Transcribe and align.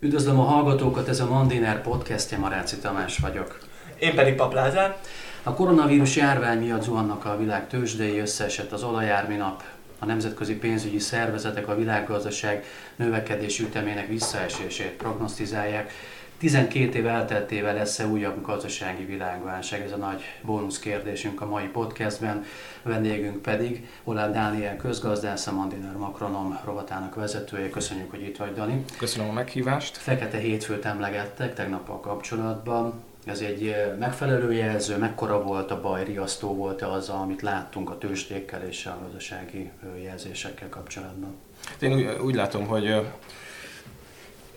Üdvözlöm 0.00 0.38
a 0.40 0.42
hallgatókat, 0.42 1.08
ez 1.08 1.20
a 1.20 1.28
Mandiner 1.28 1.82
podcastja, 1.82 2.38
Maráci 2.38 2.76
Tamás 2.76 3.18
vagyok. 3.18 3.58
Én 3.98 4.14
pedig 4.14 4.34
Paplázár. 4.34 4.96
A 5.42 5.54
koronavírus 5.54 6.16
járvány 6.16 6.58
miatt 6.58 6.82
zuhannak 6.82 7.24
a 7.24 7.36
világ 7.36 7.68
tőzsdei, 7.68 8.18
összeesett 8.18 8.72
az 8.72 8.82
olajár 8.82 9.28
minap, 9.28 9.62
a 9.98 10.04
nemzetközi 10.04 10.54
pénzügyi 10.54 10.98
szervezetek 10.98 11.68
a 11.68 11.76
világgazdaság 11.76 12.64
növekedési 12.96 13.62
ütemének 13.62 14.08
visszaesését 14.08 14.90
prognosztizálják. 14.90 15.92
12 16.38 16.98
év 16.98 17.06
elteltével 17.06 17.74
lesz-e 17.74 18.06
újabb 18.06 18.42
gazdasági 18.42 19.04
világválság? 19.04 19.80
Ez 19.80 19.92
a 19.92 19.96
nagy 19.96 20.22
bónusz 20.42 20.78
kérdésünk 20.78 21.40
a 21.40 21.46
mai 21.46 21.66
podcastben. 21.66 22.44
Vendégünk 22.82 23.42
pedig 23.42 23.88
Olá 24.04 24.30
Dániel 24.30 24.76
közgazdász, 24.76 25.46
a 25.46 25.52
Mandiner 25.52 25.96
Makronom 25.96 26.58
rovatának 26.64 27.14
vezetője. 27.14 27.70
Köszönjük, 27.70 28.10
hogy 28.10 28.22
itt 28.22 28.36
vagy, 28.36 28.54
Dani. 28.54 28.84
Köszönöm 28.98 29.28
a 29.28 29.32
meghívást. 29.32 29.96
Fekete 29.96 30.38
hétfőt 30.38 30.84
emlegettek 30.84 31.54
tegnap 31.54 31.88
a 31.88 32.00
kapcsolatban. 32.00 33.02
Ez 33.24 33.40
egy 33.40 33.74
megfelelő 33.98 34.52
jelző, 34.52 34.96
mekkora 34.96 35.42
volt 35.42 35.70
a 35.70 35.80
baj, 35.80 36.04
riasztó 36.04 36.54
volt-e 36.54 36.90
az, 36.90 37.08
amit 37.08 37.42
láttunk 37.42 37.90
a 37.90 37.98
tőzsdékkel 37.98 38.62
és 38.62 38.86
a 38.86 38.98
gazdasági 39.02 39.70
jelzésekkel 40.02 40.68
kapcsolatban? 40.68 41.36
Én 41.80 41.92
úgy, 41.92 42.18
úgy 42.24 42.34
látom, 42.34 42.66
hogy 42.66 43.06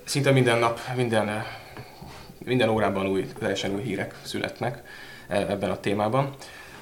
szinte 0.03 0.31
minden 0.31 0.59
nap, 0.59 0.79
minden, 0.95 1.43
minden 2.49 2.69
órában 2.69 3.07
új, 3.07 3.27
teljesen 3.39 3.73
új 3.73 3.81
hírek 3.81 4.15
születnek 4.23 4.83
e, 5.27 5.35
ebben 5.37 5.69
a 5.69 5.79
témában, 5.79 6.35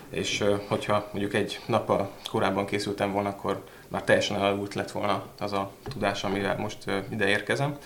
és 0.09 0.43
hogyha 0.67 1.09
mondjuk 1.11 1.33
egy 1.33 1.59
nappal 1.65 2.11
korábban 2.29 2.65
készültem 2.65 3.11
volna, 3.11 3.29
akkor 3.29 3.63
már 3.87 4.03
teljesen 4.03 4.37
elavult 4.37 4.73
lett 4.73 4.91
volna 4.91 5.25
az 5.39 5.53
a 5.53 5.71
tudás, 5.83 6.23
amivel 6.23 6.57
most 6.57 6.77
ide 7.09 7.27
érkezem. 7.27 7.77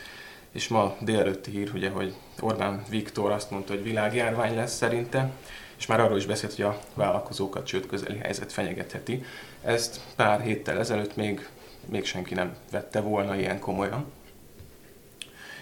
És 0.51 0.67
ma 0.67 0.95
délelőtti 0.99 1.51
hír, 1.51 1.71
ugye, 1.73 1.89
hogy 1.89 2.15
Orbán 2.39 2.83
Viktor 2.89 3.31
azt 3.31 3.51
mondta, 3.51 3.73
hogy 3.73 3.83
világjárvány 3.83 4.55
lesz 4.55 4.75
szerinte, 4.75 5.31
és 5.77 5.85
már 5.85 5.99
arról 5.99 6.17
is 6.17 6.25
beszélt, 6.25 6.55
hogy 6.55 6.65
a 6.65 6.79
vállalkozókat 6.93 7.65
csőd 7.65 7.85
közeli 7.85 8.17
helyzet 8.17 8.51
fenyegetheti. 8.51 9.23
Ezt 9.63 9.99
pár 10.15 10.41
héttel 10.41 10.79
ezelőtt 10.79 11.15
még, 11.15 11.49
még 11.85 12.05
senki 12.05 12.33
nem 12.33 12.55
vette 12.71 12.99
volna 12.99 13.35
ilyen 13.35 13.59
komolyan. 13.59 14.05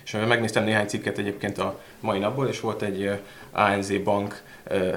És 0.10 0.16
megnéztem 0.28 0.64
néhány 0.64 0.88
cikket 0.88 1.18
egyébként 1.18 1.58
a 1.58 1.80
mai 2.00 2.20
napból, 2.20 2.48
és 2.48 2.60
volt 2.60 2.82
egy 2.82 3.22
ANZ 3.52 3.92
bank 4.04 4.44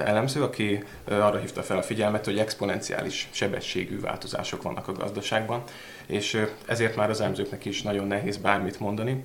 elemző, 0.05 0.43
aki 0.43 0.83
arra 1.09 1.37
hívta 1.37 1.63
fel 1.63 1.77
a 1.77 1.81
figyelmet, 1.81 2.25
hogy 2.25 2.39
exponenciális 2.39 3.29
sebességű 3.31 3.99
változások 3.99 4.61
vannak 4.61 4.87
a 4.87 4.91
gazdaságban, 4.91 5.63
és 6.05 6.45
ezért 6.65 6.95
már 6.95 7.09
az 7.09 7.21
elemzőknek 7.21 7.65
is 7.65 7.81
nagyon 7.81 8.07
nehéz 8.07 8.37
bármit 8.37 8.79
mondani 8.79 9.23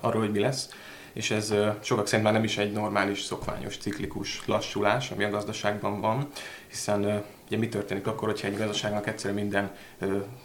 arról, 0.00 0.20
hogy 0.20 0.32
mi 0.32 0.40
lesz. 0.40 0.68
És 1.12 1.30
ez 1.30 1.54
sokak 1.80 2.06
szerint 2.06 2.24
már 2.24 2.32
nem 2.32 2.44
is 2.44 2.58
egy 2.58 2.72
normális, 2.72 3.22
szokványos, 3.22 3.76
ciklikus 3.76 4.42
lassulás, 4.46 5.10
ami 5.10 5.24
a 5.24 5.30
gazdaságban 5.30 6.00
van, 6.00 6.28
hiszen 6.68 7.24
ugye 7.46 7.56
mi 7.56 7.68
történik 7.68 8.06
akkor, 8.06 8.28
hogyha 8.28 8.46
egy 8.46 8.56
gazdaságnak 8.56 9.06
egyszerűen 9.06 9.40
minden 9.40 9.70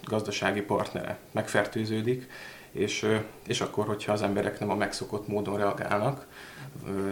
gazdasági 0.03 0.61
partnere 0.61 1.17
megfertőződik, 1.31 2.29
és, 2.73 3.07
és 3.47 3.61
akkor, 3.61 3.85
hogyha 3.85 4.11
az 4.11 4.21
emberek 4.21 4.59
nem 4.59 4.69
a 4.69 4.75
megszokott 4.75 5.27
módon 5.27 5.57
reagálnak, 5.57 6.25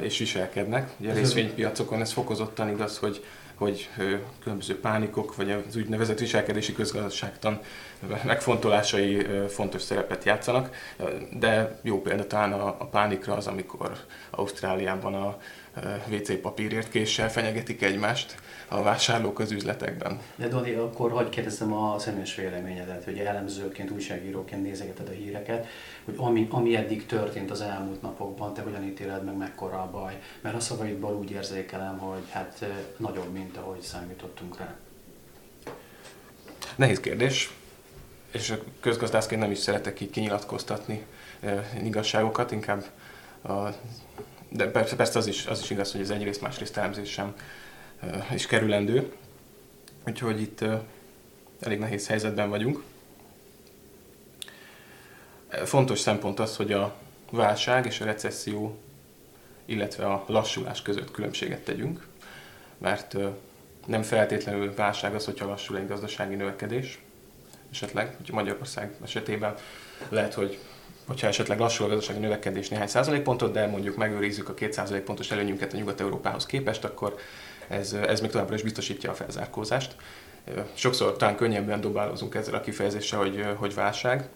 és 0.02 0.18
viselkednek. 0.18 0.92
Ugye 0.98 1.12
a 1.12 1.14
részvénypiacokon 1.14 2.02
ez 2.02 2.12
fokozottan 2.12 2.70
igaz, 2.70 2.98
hogy 2.98 3.24
hogy 3.62 3.90
különböző 4.44 4.80
pánikok, 4.80 5.36
vagy 5.36 5.52
az 5.52 5.76
úgynevezett 5.76 6.20
viselkedési 6.20 6.74
közgazdaságtan 6.74 7.62
megfontolásai 8.24 9.26
fontos 9.48 9.82
szerepet 9.82 10.24
játszanak, 10.24 10.76
de 11.40 11.80
jó 11.82 12.02
példa 12.02 12.28
talán 12.28 12.54
a, 12.54 12.68
a 12.68 12.86
pánikra 12.86 13.34
az, 13.34 13.48
amikor 13.48 13.92
Ausztráliában 14.30 15.14
a 15.14 15.38
WC 16.10 16.42
papírért 16.42 16.90
késsel 16.90 17.32
fenyegetik 17.32 17.82
egymást 17.82 18.36
a 18.68 18.82
vásárlók 18.82 19.40
az 19.40 19.52
üzletekben. 19.52 20.20
De 20.36 20.48
Doni, 20.48 20.74
akkor 20.74 21.12
hogy 21.12 21.30
kérdezem 21.30 21.74
a 21.74 22.00
személyes 22.00 22.36
véleményedet, 22.36 23.04
hogy 23.04 23.20
elemzőként, 23.20 23.92
újságíróként 23.92 24.64
nézegeted 24.64 25.08
a 25.08 25.12
híreket, 25.12 25.68
hogy 26.06 26.14
ami, 26.18 26.48
ami 26.50 26.76
eddig 26.76 27.06
történt 27.06 27.52
az 27.52 27.62
elmúlt 27.62 28.02
napokban, 28.02 28.54
te 28.54 28.62
hogyan 28.62 28.84
ítéled 28.84 29.24
meg, 29.24 29.38
mekkora 29.38 29.82
a 29.82 29.90
baj? 29.92 30.20
Mert 30.42 30.56
a 30.56 30.60
szavaidból 30.60 31.16
úgy 31.16 31.32
érzékelem, 31.32 31.98
hogy 31.98 32.24
hát 32.30 32.66
nagyobb, 32.98 33.32
mint 33.32 33.58
ahogy 33.58 33.82
számítottunk 33.82 34.58
rá. 34.58 34.76
Nehéz 36.76 37.00
kérdés, 37.00 37.52
és 38.32 38.54
közgazdászként 38.80 39.42
nem 39.42 39.52
is 39.52 39.58
szeretek 39.58 40.00
így 40.00 40.10
kinyilatkoztatni 40.10 41.06
igazságokat, 41.84 42.52
inkább 42.52 42.84
a, 43.42 43.70
de 44.50 44.72
persze, 44.72 44.96
persze 44.96 45.20
az, 45.20 45.28
is, 45.28 45.46
az 45.46 45.62
is 45.62 45.70
igaz, 45.70 45.92
hogy 45.92 46.02
ez 46.02 46.10
egyrészt 46.10 46.42
másrészt 46.42 46.78
elemzés 46.78 47.10
sem 47.10 47.36
is 48.34 48.46
kerülendő. 48.46 49.14
Úgyhogy 50.08 50.42
itt 50.42 50.64
elég 51.60 51.80
nehéz 51.80 52.08
helyzetben 52.08 52.50
vagyunk. 52.50 52.84
Fontos 55.66 56.00
szempont 56.00 56.40
az, 56.40 56.56
hogy 56.56 56.72
a 56.72 56.96
válság 57.32 57.86
és 57.86 58.02
a 58.02 58.06
recesszió, 58.06 58.78
illetve 59.66 60.06
a 60.06 60.24
lassulás 60.28 60.82
között 60.82 61.12
különbséget 61.12 61.64
tegyünk, 61.64 62.08
mert 62.78 63.16
nem 63.86 64.04
feltétlenül 64.04 64.74
válság 64.74 65.16
az, 65.16 65.26
hogyha 65.26 65.46
lassul 65.46 65.78
egy 65.78 65.88
gazdasági 65.88 66.36
növekedés, 66.36 67.00
esetleg, 67.72 68.16
hogy 68.18 68.30
Magyarország 68.32 68.92
esetében 69.04 69.56
lehet, 70.10 70.34
hogy 70.34 70.60
hogyha 71.08 71.28
esetleg 71.28 71.60
lassul 71.60 71.86
a 71.86 71.90
gazdasági 71.90 72.20
növekedés 72.20 72.70
néhány 72.70 72.88
százalékpontot, 72.88 73.52
de 73.52 73.68
mondjuk 73.68 73.96
megőrizzük 73.96 74.50
a 74.50 74.54
két 74.54 74.74
százalékpontos 74.74 75.32
előnyünket 75.32 75.74
a 75.74 75.78
Nyugat-Európához 75.78 76.46
képest, 76.46 76.84
akkor 76.84 77.16
ez, 77.68 77.94
ez 77.94 78.22
még 78.22 78.30
továbbra 78.30 78.56
is 78.56 78.62
biztosítja 78.62 79.12
a 79.12 79.14
felzárkózást. 79.14 79.96
Sokszor 80.74 81.18
talán 81.18 81.36
könnyebben 81.36 81.82
dobálozunk 81.82 82.36
ezzel 82.36 82.54
a 82.54 82.62
kifejezéssel, 82.62 83.20
hogy, 83.20 83.46
hogy 83.56 83.74
válság, 83.74 84.30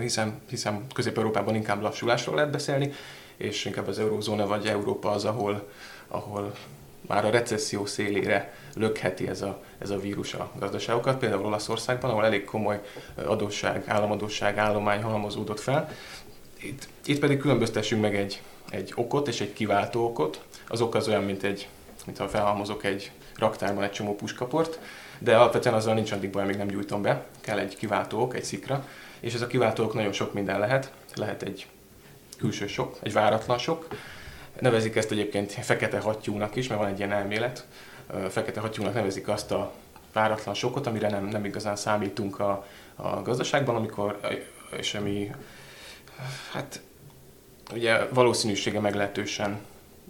hiszen, 0.00 0.40
hiszen 0.48 0.86
Közép-Európában 0.94 1.54
inkább 1.54 1.82
lassulásról 1.82 2.34
lehet 2.34 2.50
beszélni, 2.50 2.92
és 3.36 3.64
inkább 3.64 3.88
az 3.88 3.98
eurózóna 3.98 4.46
vagy 4.46 4.66
Európa 4.66 5.10
az, 5.10 5.24
ahol, 5.24 5.68
ahol 6.08 6.54
már 7.06 7.24
a 7.24 7.30
recesszió 7.30 7.86
szélére 7.86 8.54
lökheti 8.74 9.28
ez 9.28 9.42
a, 9.42 9.62
ez 9.78 9.90
a 9.90 9.98
vírus 9.98 10.34
a 10.34 10.50
gazdaságokat, 10.58 11.18
például 11.18 11.44
Olaszországban, 11.44 12.10
ahol 12.10 12.24
elég 12.24 12.44
komoly 12.44 12.80
adósság, 13.24 13.84
államadósság, 13.86 14.58
állomány 14.58 15.02
halmozódott 15.02 15.60
fel. 15.60 15.90
Itt, 16.60 16.88
itt 17.04 17.18
pedig 17.18 17.38
különböztessünk 17.38 18.00
meg 18.02 18.16
egy, 18.16 18.42
egy 18.70 18.92
okot 18.94 19.28
és 19.28 19.40
egy 19.40 19.52
kiváltó 19.52 20.04
okot. 20.04 20.44
Az 20.68 20.80
ok 20.80 20.94
az 20.94 21.08
olyan, 21.08 21.24
mint 21.24 21.42
egy 21.42 21.68
mintha 22.06 22.28
felhalmozok 22.28 22.84
egy 22.84 23.10
raktárban 23.36 23.82
egy 23.82 23.90
csomó 23.90 24.14
puskaport, 24.14 24.78
de 25.18 25.36
alapvetően 25.36 25.74
azzal 25.74 25.94
nincs 25.94 26.12
addig 26.12 26.30
baj, 26.30 26.42
amíg 26.42 26.56
nem 26.56 26.66
gyújtom 26.66 27.02
be. 27.02 27.26
Kell 27.40 27.58
egy 27.58 27.76
kiváltók, 27.76 28.34
egy 28.34 28.44
szikra, 28.44 28.86
és 29.20 29.34
ez 29.34 29.42
a 29.42 29.46
kiváltók 29.46 29.94
nagyon 29.94 30.12
sok 30.12 30.32
minden 30.32 30.58
lehet. 30.58 30.92
Lehet 31.14 31.42
egy 31.42 31.66
külső 32.38 32.66
sok, 32.66 32.96
egy 33.02 33.12
váratlan 33.12 33.58
sok. 33.58 33.88
Nevezik 34.58 34.96
ezt 34.96 35.10
egyébként 35.10 35.52
fekete 35.52 35.98
hattyúnak 35.98 36.56
is, 36.56 36.68
mert 36.68 36.80
van 36.80 36.90
egy 36.90 36.98
ilyen 36.98 37.12
elmélet. 37.12 37.66
Fekete 38.28 38.60
hattyúnak 38.60 38.94
nevezik 38.94 39.28
azt 39.28 39.52
a 39.52 39.72
váratlan 40.12 40.54
sokot, 40.54 40.86
amire 40.86 41.08
nem, 41.08 41.24
nem 41.24 41.44
igazán 41.44 41.76
számítunk 41.76 42.38
a, 42.38 42.66
a 42.94 43.22
gazdaságban, 43.22 43.76
amikor, 43.76 44.20
és 44.78 44.94
ami 44.94 45.30
hát 46.52 46.80
ugye 47.72 48.06
valószínűsége 48.08 48.80
meglehetősen 48.80 49.58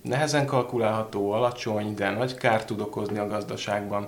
nehezen 0.02 0.46
kalkulálható, 0.46 1.32
alacsony, 1.32 1.94
de 1.94 2.10
nagy 2.10 2.34
kárt 2.34 2.66
tud 2.66 2.80
okozni 2.80 3.18
a 3.18 3.26
gazdaságban, 3.26 4.06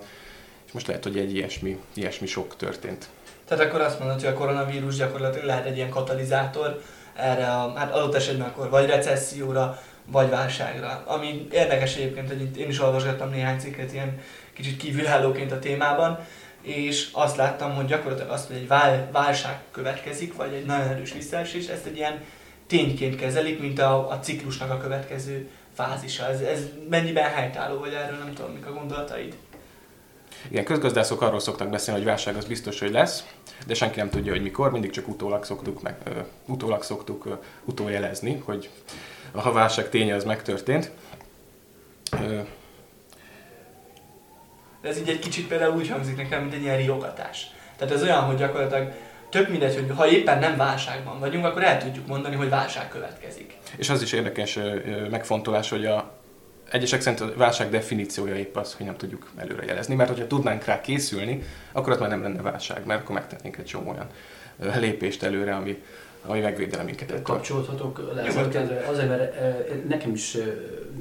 és 0.66 0.72
most 0.72 0.86
lehet, 0.86 1.02
hogy 1.02 1.18
egy 1.18 1.34
ilyesmi, 1.34 1.80
ilyesmi 1.94 2.26
sok 2.26 2.56
történt. 2.56 3.08
Tehát 3.48 3.64
akkor 3.64 3.80
azt 3.80 3.98
mondod, 3.98 4.20
hogy 4.20 4.28
a 4.28 4.34
koronavírus 4.34 4.96
gyakorlatilag 4.96 5.46
lehet 5.46 5.66
egy 5.66 5.76
ilyen 5.76 5.88
katalizátor 5.88 6.82
erre 7.14 7.52
a, 7.52 7.72
hát 7.76 7.92
adott 7.92 8.14
esetben 8.14 8.48
akkor 8.48 8.70
vagy 8.70 8.86
recesszióra, 8.86 9.82
vagy 10.06 10.30
válságra. 10.30 11.02
Ami 11.06 11.46
érdekes 11.50 11.96
egyébként, 11.96 12.28
hogy 12.28 12.40
itt 12.40 12.56
én 12.56 12.68
is 12.68 12.80
olvasgattam 12.80 13.30
néhány 13.30 13.58
cikket 13.58 13.92
ilyen 13.92 14.20
kicsit 14.52 14.76
kívülállóként 14.76 15.52
a 15.52 15.58
témában, 15.58 16.18
és 16.62 17.08
azt 17.12 17.36
láttam, 17.36 17.74
hogy 17.74 17.86
gyakorlatilag 17.86 18.30
azt, 18.30 18.46
hogy 18.46 18.56
egy 18.56 18.68
vál, 18.68 19.08
válság 19.12 19.58
következik, 19.70 20.36
vagy 20.36 20.52
egy 20.52 20.64
nagyon 20.64 20.88
erős 20.88 21.12
visszaesés, 21.12 21.66
ezt 21.66 21.86
egy 21.86 21.96
ilyen 21.96 22.20
tényként 22.66 23.16
kezelik, 23.16 23.60
mint 23.60 23.78
a, 23.78 24.10
a 24.10 24.18
ciklusnak 24.18 24.70
a 24.70 24.76
következő 24.76 25.48
fázisa. 25.74 26.26
Ez, 26.26 26.40
ez 26.40 26.60
mennyiben 26.90 27.30
helytálló, 27.30 27.78
vagy 27.78 27.92
erről 27.92 28.18
nem 28.18 28.34
tudom, 28.34 28.52
mik 28.52 28.66
a 28.66 28.72
gondolataid? 28.72 29.36
Igen, 30.48 30.64
közgazdászok 30.64 31.22
arról 31.22 31.40
szoktak 31.40 31.70
beszélni, 31.70 32.00
hogy 32.00 32.08
válság 32.08 32.36
az 32.36 32.44
biztos, 32.44 32.80
hogy 32.80 32.90
lesz, 32.90 33.24
de 33.66 33.74
senki 33.74 33.98
nem 33.98 34.10
tudja, 34.10 34.32
hogy 34.32 34.42
mikor, 34.42 34.70
mindig 34.70 34.90
csak 34.90 35.08
utólag 35.08 35.44
szoktuk, 35.44 35.82
meg, 35.82 35.96
uh, 36.06 36.16
utólag 36.46 36.82
szoktuk 36.82 37.26
uh, 37.26 37.32
utójelezni, 37.64 38.42
hogy 38.44 38.70
a 39.44 39.52
válság 39.52 39.88
ténye 39.88 40.14
az 40.14 40.24
megtörtént. 40.24 40.90
Ez 44.82 44.98
így 44.98 45.08
egy 45.08 45.18
kicsit 45.18 45.48
például 45.48 45.76
úgy 45.76 45.88
hangzik 45.88 46.16
nekem, 46.16 46.40
mint 46.40 46.54
egy 46.54 46.62
ilyen 46.62 46.76
riogatás. 46.76 47.46
Tehát 47.76 47.94
ez 47.94 48.02
olyan, 48.02 48.20
hogy 48.20 48.36
gyakorlatilag 48.36 48.92
tök 49.30 49.48
mindegy, 49.48 49.74
hogy 49.74 49.96
ha 49.96 50.08
éppen 50.08 50.38
nem 50.38 50.56
válságban 50.56 51.18
vagyunk, 51.18 51.44
akkor 51.44 51.62
el 51.64 51.82
tudjuk 51.82 52.06
mondani, 52.06 52.34
hogy 52.34 52.48
válság 52.48 52.88
következik. 52.88 53.56
És 53.76 53.90
az 53.90 54.02
is 54.02 54.12
érdekes 54.12 54.58
megfontolás, 55.10 55.68
hogy 55.68 55.86
a 55.86 56.14
egyesek 56.70 57.00
szerint 57.00 57.20
a 57.20 57.36
válság 57.36 57.70
definíciója 57.70 58.34
épp 58.34 58.56
az, 58.56 58.74
hogy 58.74 58.86
nem 58.86 58.96
tudjuk 58.96 59.30
előrejelezni, 59.36 59.94
mert 59.94 60.08
hogyha 60.08 60.26
tudnánk 60.26 60.64
rá 60.64 60.80
készülni, 60.80 61.42
akkor 61.72 61.92
az 61.92 61.98
már 61.98 62.08
nem 62.08 62.22
lenne 62.22 62.42
válság, 62.42 62.86
mert 62.86 63.00
akkor 63.02 63.14
megtennénk 63.14 63.56
egy 63.56 63.64
csomó 63.64 63.90
olyan 63.90 64.08
lépést 64.80 65.22
előre, 65.22 65.54
ami, 65.54 65.82
ami 66.26 66.40
megvédele 66.40 66.82
minket. 66.82 67.22
Kapcsolódhatok 67.22 68.12
azért, 68.90 69.08
mert 69.08 69.88
nekem 69.88 70.12
is, 70.12 70.36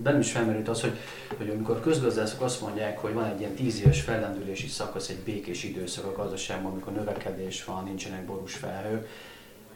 bennem 0.03 0.19
is 0.19 0.31
felmerült 0.31 0.67
az, 0.67 0.81
hogy, 0.81 0.97
hogy 1.37 1.49
amikor 1.49 1.79
közgazdászok 1.81 2.41
azt 2.41 2.61
mondják, 2.61 2.99
hogy 2.99 3.13
van 3.13 3.25
egy 3.25 3.39
ilyen 3.39 3.53
tíz 3.53 3.79
éves 3.79 4.01
fellendülési 4.01 4.67
szakasz, 4.67 5.09
egy 5.09 5.19
békés 5.25 5.63
időszak 5.63 6.05
a 6.05 6.21
gazdaságban, 6.21 6.71
amikor 6.71 6.93
növekedés 6.93 7.63
van, 7.63 7.83
nincsenek 7.83 8.25
borús 8.25 8.53
felhők, 8.53 9.07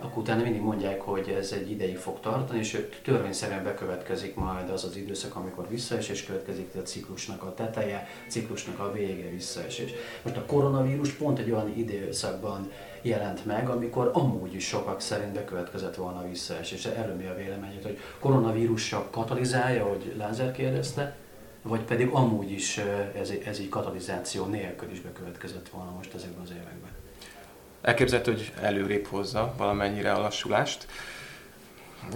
akkor 0.02 0.18
utána 0.18 0.44
mindig 0.44 0.62
mondják, 0.62 1.02
hogy 1.02 1.30
ez 1.40 1.52
egy 1.52 1.72
ideig 1.72 1.98
fog 1.98 2.20
tartani, 2.20 2.60
és 2.60 2.86
törvényszerűen 3.04 3.64
bekövetkezik 3.64 4.36
majd 4.36 4.70
az 4.70 4.84
az 4.84 4.96
időszak, 4.96 5.36
amikor 5.36 5.70
visszaesés 5.70 6.24
következik, 6.24 6.76
a 6.76 6.82
ciklusnak 6.82 7.44
a 7.44 7.54
teteje, 7.54 8.08
ciklusnak 8.28 8.80
a 8.80 8.92
vége, 8.92 9.30
visszaesés. 9.30 9.92
Most 10.22 10.38
a 10.38 10.46
koronavírus 10.46 11.12
pont 11.12 11.40
egy 11.40 11.52
olyan 11.52 11.78
időszakban 11.78 12.72
jelent 13.02 13.46
meg, 13.46 13.70
amikor 13.70 14.12
amúgy 14.14 14.54
is 14.54 14.68
sokak 14.68 15.02
szerint 15.02 15.34
bekövetkezett 15.34 15.96
volna 15.96 16.20
a 16.20 16.28
visszaesés. 16.28 16.86
Erről 16.86 17.16
mi 17.16 17.26
a 17.26 17.36
véleményed, 17.36 17.84
hogy 17.84 17.98
koronavírus 18.20 18.88
csak 18.88 19.12
katalizálja, 19.12 19.84
hogy 19.84 20.14
Lázár 20.18 20.52
kérdezte, 20.52 21.16
vagy 21.62 21.82
pedig 21.82 22.10
amúgy 22.12 22.52
is 22.52 22.78
ez, 23.20 23.34
ez 23.46 23.58
egy 23.58 23.70
katalizáció 23.70 24.46
nélkül 24.46 24.92
is 24.92 25.02
bekövetkezett 25.02 25.70
volna 25.70 25.92
most 25.92 26.14
ezekben 26.14 26.44
az 26.44 26.52
években? 26.52 26.99
Elképzelhető, 27.82 28.32
hogy 28.32 28.52
előrébb 28.62 29.06
hozza 29.06 29.54
valamennyire 29.58 30.12
a 30.12 30.20
lassulást. 30.20 30.88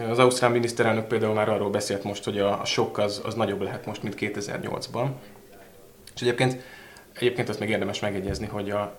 Az 0.10 0.20
ausztrál 0.20 0.50
miniszterelnök 0.50 1.08
például 1.08 1.34
már 1.34 1.50
arról 1.50 1.70
beszélt 1.70 2.04
most, 2.04 2.24
hogy 2.24 2.40
a, 2.40 2.62
a 2.62 2.66
sok 2.66 2.98
az, 2.98 3.22
az 3.24 3.34
nagyobb 3.34 3.62
lehet 3.62 3.86
most, 3.86 4.04
mint 4.04 4.16
2008-ban. 4.20 5.08
És 6.16 6.22
egyébként, 6.22 6.64
egyébként 7.14 7.50
azt 7.50 7.60
még 7.60 7.70
érdemes 7.70 8.00
megegyezni, 8.00 8.46
hogy 8.46 8.70
a 8.70 8.98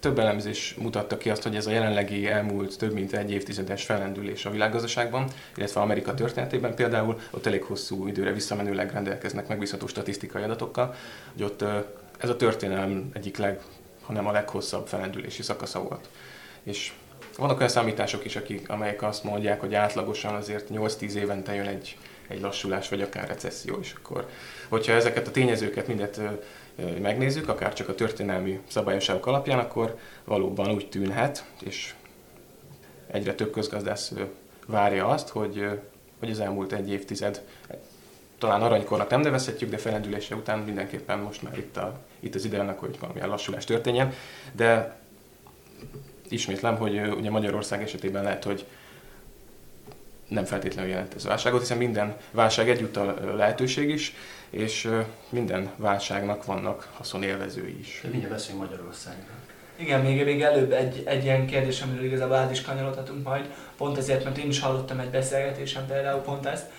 több 0.00 0.18
elemzés 0.18 0.74
mutatta 0.74 1.18
ki 1.18 1.30
azt, 1.30 1.42
hogy 1.42 1.56
ez 1.56 1.66
a 1.66 1.70
jelenlegi 1.70 2.26
elmúlt 2.26 2.78
több 2.78 2.92
mint 2.92 3.12
egy 3.12 3.30
évtizedes 3.30 3.84
fellendülés 3.84 4.44
a 4.44 4.50
világgazdaságban, 4.50 5.28
illetve 5.56 5.80
Amerika 5.80 6.14
történetében 6.14 6.74
például, 6.74 7.18
ott 7.30 7.46
elég 7.46 7.62
hosszú 7.62 8.06
időre 8.06 8.32
visszamenőleg 8.32 8.92
rendelkeznek 8.92 9.48
megbízható 9.48 9.86
statisztikai 9.86 10.42
adatokkal, 10.42 10.94
hogy 11.32 11.42
ott 11.42 11.64
ez 12.18 12.28
a 12.28 12.36
történelem 12.36 13.10
egyik 13.12 13.36
leg 13.36 13.60
hanem 14.02 14.26
a 14.26 14.32
leghosszabb 14.32 14.86
felendülési 14.86 15.42
szakasza 15.42 15.82
volt. 15.82 16.08
És 16.62 16.92
vannak 17.36 17.56
olyan 17.56 17.68
számítások 17.68 18.24
is, 18.24 18.36
akik, 18.36 18.68
amelyek 18.68 19.02
azt 19.02 19.24
mondják, 19.24 19.60
hogy 19.60 19.74
átlagosan 19.74 20.34
azért 20.34 20.68
8-10 20.70 21.12
évente 21.12 21.54
jön 21.54 21.66
egy, 21.66 21.96
egy 22.28 22.40
lassulás, 22.40 22.88
vagy 22.88 23.02
akár 23.02 23.28
recesszió, 23.28 23.78
és 23.80 23.92
akkor, 23.96 24.28
hogyha 24.68 24.92
ezeket 24.92 25.26
a 25.26 25.30
tényezőket 25.30 25.86
mindet 25.86 26.20
megnézzük, 27.00 27.48
akár 27.48 27.72
csak 27.72 27.88
a 27.88 27.94
történelmi 27.94 28.60
szabályosságok 28.68 29.26
alapján, 29.26 29.58
akkor 29.58 29.98
valóban 30.24 30.70
úgy 30.70 30.88
tűnhet, 30.88 31.44
és 31.64 31.94
egyre 33.06 33.34
több 33.34 33.50
közgazdász 33.50 34.12
várja 34.66 35.06
azt, 35.06 35.28
hogy, 35.28 35.66
hogy 36.18 36.30
az 36.30 36.40
elmúlt 36.40 36.72
egy 36.72 36.90
évtized 36.90 37.42
talán 38.42 38.62
aranykornak 38.62 39.10
nem 39.10 39.20
nevezhetjük, 39.20 39.70
de 39.70 39.76
felendülése 39.76 40.34
után 40.34 40.58
mindenképpen 40.58 41.18
most 41.18 41.42
már 41.42 41.58
itt, 41.58 41.76
a, 41.76 42.00
itt 42.20 42.34
az 42.34 42.44
ide 42.44 42.58
annak, 42.58 42.78
hogy 42.78 42.98
valamilyen 43.00 43.28
lassulás 43.28 43.64
történjen. 43.64 44.12
De 44.52 44.96
ismétlem, 46.28 46.76
hogy 46.76 47.00
ugye 47.00 47.30
Magyarország 47.30 47.82
esetében 47.82 48.22
lehet, 48.22 48.44
hogy 48.44 48.66
nem 50.28 50.44
feltétlenül 50.44 50.90
jelent 50.90 51.14
ez 51.14 51.24
válságot, 51.24 51.60
hiszen 51.60 51.76
minden 51.76 52.16
válság 52.30 52.70
egyúttal 52.70 53.34
lehetőség 53.36 53.88
is, 53.88 54.14
és 54.50 54.90
minden 55.28 55.70
válságnak 55.76 56.44
vannak 56.44 56.88
haszonélvezői 56.92 57.78
is. 57.78 58.00
De 58.02 58.08
mindjárt 58.08 58.34
beszéljünk 58.34 58.64
Magyarországról. 58.64 59.36
Igen, 59.76 60.00
még, 60.00 60.24
még 60.24 60.42
előbb 60.42 60.72
egy, 60.72 61.02
egy 61.04 61.24
ilyen 61.24 61.46
kérdés, 61.46 61.80
amiről 61.80 62.04
igazából 62.04 62.36
át 62.36 62.50
is 62.50 62.62
kanyarodhatunk 62.62 63.24
majd, 63.24 63.44
pont 63.76 63.98
ezért, 63.98 64.24
mert 64.24 64.38
én 64.38 64.48
is 64.48 64.60
hallottam 64.60 64.98
egy 64.98 65.10
beszélgetésen 65.10 65.86
például 65.86 66.20
pont 66.20 66.46
ezt, 66.46 66.70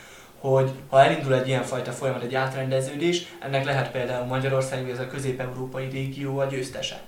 hogy 0.49 0.71
ha 0.89 1.03
elindul 1.03 1.33
egy 1.33 1.47
ilyen 1.47 1.63
fajta 1.63 1.91
folyamat, 1.91 2.23
egy 2.23 2.35
átrendeződés, 2.35 3.25
ennek 3.39 3.65
lehet 3.65 3.91
például 3.91 4.25
Magyarország, 4.25 4.81
vagy 4.81 4.91
ez 4.91 4.99
a 4.99 5.07
közép-európai 5.07 5.89
régió 5.89 6.39
a 6.39 6.45
győztese. 6.45 7.01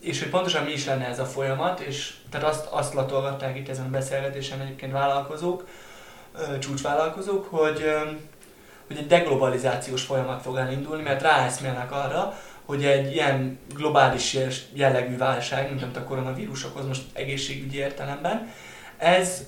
És 0.00 0.20
hogy 0.20 0.28
pontosan 0.30 0.64
mi 0.64 0.72
is 0.72 0.84
lenne 0.84 1.06
ez 1.06 1.18
a 1.18 1.24
folyamat, 1.24 1.80
és 1.80 2.14
tehát 2.30 2.48
azt, 2.48 2.66
azt 2.66 2.94
latolgatták 2.94 3.56
itt 3.56 3.68
ezen 3.68 3.84
a 3.84 3.90
beszélgetésen 3.90 4.60
egyébként 4.60 4.92
vállalkozók, 4.92 5.68
csúcsvállalkozók, 6.58 7.44
hogy, 7.44 7.84
hogy 8.86 8.96
egy 8.96 9.06
deglobalizációs 9.06 10.02
folyamat 10.02 10.42
fog 10.42 10.56
elindulni, 10.56 11.02
mert 11.02 11.22
ráeszmélnek 11.22 11.92
arra, 11.92 12.38
hogy 12.64 12.84
egy 12.84 13.12
ilyen 13.12 13.58
globális 13.74 14.36
jellegű 14.72 15.16
válság, 15.16 15.68
mint 15.68 15.82
amit 15.82 15.96
a 15.96 16.04
koronavírus 16.04 16.64
okoz 16.64 16.86
most 16.86 17.02
egészségügyi 17.12 17.76
értelemben, 17.76 18.52
ez 18.98 19.46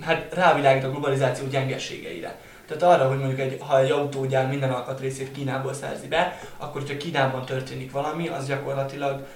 hát 0.00 0.34
rávilágít 0.34 0.84
a 0.84 0.90
globalizáció 0.90 1.46
gyengeségeire. 1.46 2.38
Tehát 2.66 2.82
arra, 2.82 3.08
hogy 3.08 3.18
mondjuk 3.18 3.40
egy, 3.40 3.56
ha 3.60 3.80
egy 3.80 3.90
autógyár 3.90 4.48
minden 4.48 4.70
alkatrészét 4.70 5.32
Kínából 5.32 5.74
szerzi 5.74 6.08
be, 6.08 6.40
akkor 6.56 6.80
hogyha 6.80 6.96
Kínában 6.96 7.44
történik 7.44 7.90
valami, 7.90 8.28
az 8.28 8.46
gyakorlatilag 8.46 9.26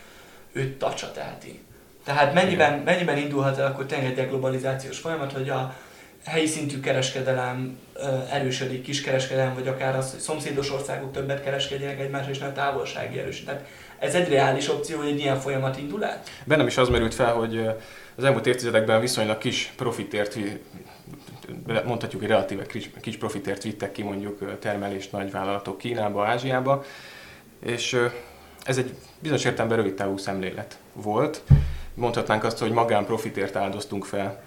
őt 0.53 0.79
tacsa 0.79 1.12
teheti. 1.12 1.65
Tehát 2.05 2.35
mennyiben, 2.35 2.79
mennyiben 2.79 3.17
indulhat 3.17 3.59
el 3.59 3.67
akkor 3.67 3.87
tényleg 3.87 4.19
egy 4.19 4.29
globalizációs 4.29 4.99
folyamat, 4.99 5.33
hogy 5.33 5.49
a 5.49 5.75
helyi 6.25 6.47
szintű 6.47 6.81
kereskedelem 6.81 7.79
erősödik, 8.31 8.83
kiskereskedelem, 8.83 9.55
vagy 9.55 9.69
akár 9.69 9.97
az, 9.97 10.11
hogy 10.11 10.21
szomszédos 10.21 10.73
országok 10.73 11.13
többet 11.13 11.43
kereskedjenek 11.43 12.01
egymással, 12.01 12.31
és 12.31 12.39
nem 12.39 12.53
távolsági 12.53 13.19
erősödik. 13.19 13.47
Tehát 13.47 13.67
ez 14.00 14.14
egy 14.14 14.29
reális 14.29 14.69
opció, 14.69 14.99
hogy 14.99 15.08
egy 15.08 15.19
ilyen 15.19 15.41
folyamat 15.41 15.79
indul 15.79 16.05
el? 16.05 16.23
Bennem 16.44 16.67
is 16.67 16.76
az 16.76 16.88
merült 16.88 17.14
fel, 17.14 17.32
hogy 17.35 17.67
az 18.17 18.25
elmúlt 18.25 18.47
évtizedekben 18.47 19.00
viszonylag 19.00 19.38
kis 19.38 19.73
profitért, 19.76 20.38
mondhatjuk, 21.85 22.20
hogy 22.20 22.31
relatíve 22.31 22.67
kis, 23.00 23.17
profitért 23.17 23.62
vittek 23.62 23.93
ki 23.93 24.02
mondjuk 24.02 24.58
termelést 24.58 25.12
nagy 25.12 25.31
vállalatok 25.31 25.79
Kínába, 25.79 26.26
Ázsiába, 26.26 26.85
és 27.64 27.97
ez 28.64 28.79
egy 28.79 28.94
bizonyos 29.19 29.44
értelemben 29.44 29.76
rövid 29.76 29.94
távú 29.94 30.17
szemlélet 30.17 30.79
volt. 30.93 31.43
Mondhatnánk 31.94 32.44
azt, 32.44 32.58
hogy 32.58 32.70
magán 32.70 33.05
profitért 33.05 33.56
áldoztunk 33.56 34.05
fel 34.05 34.43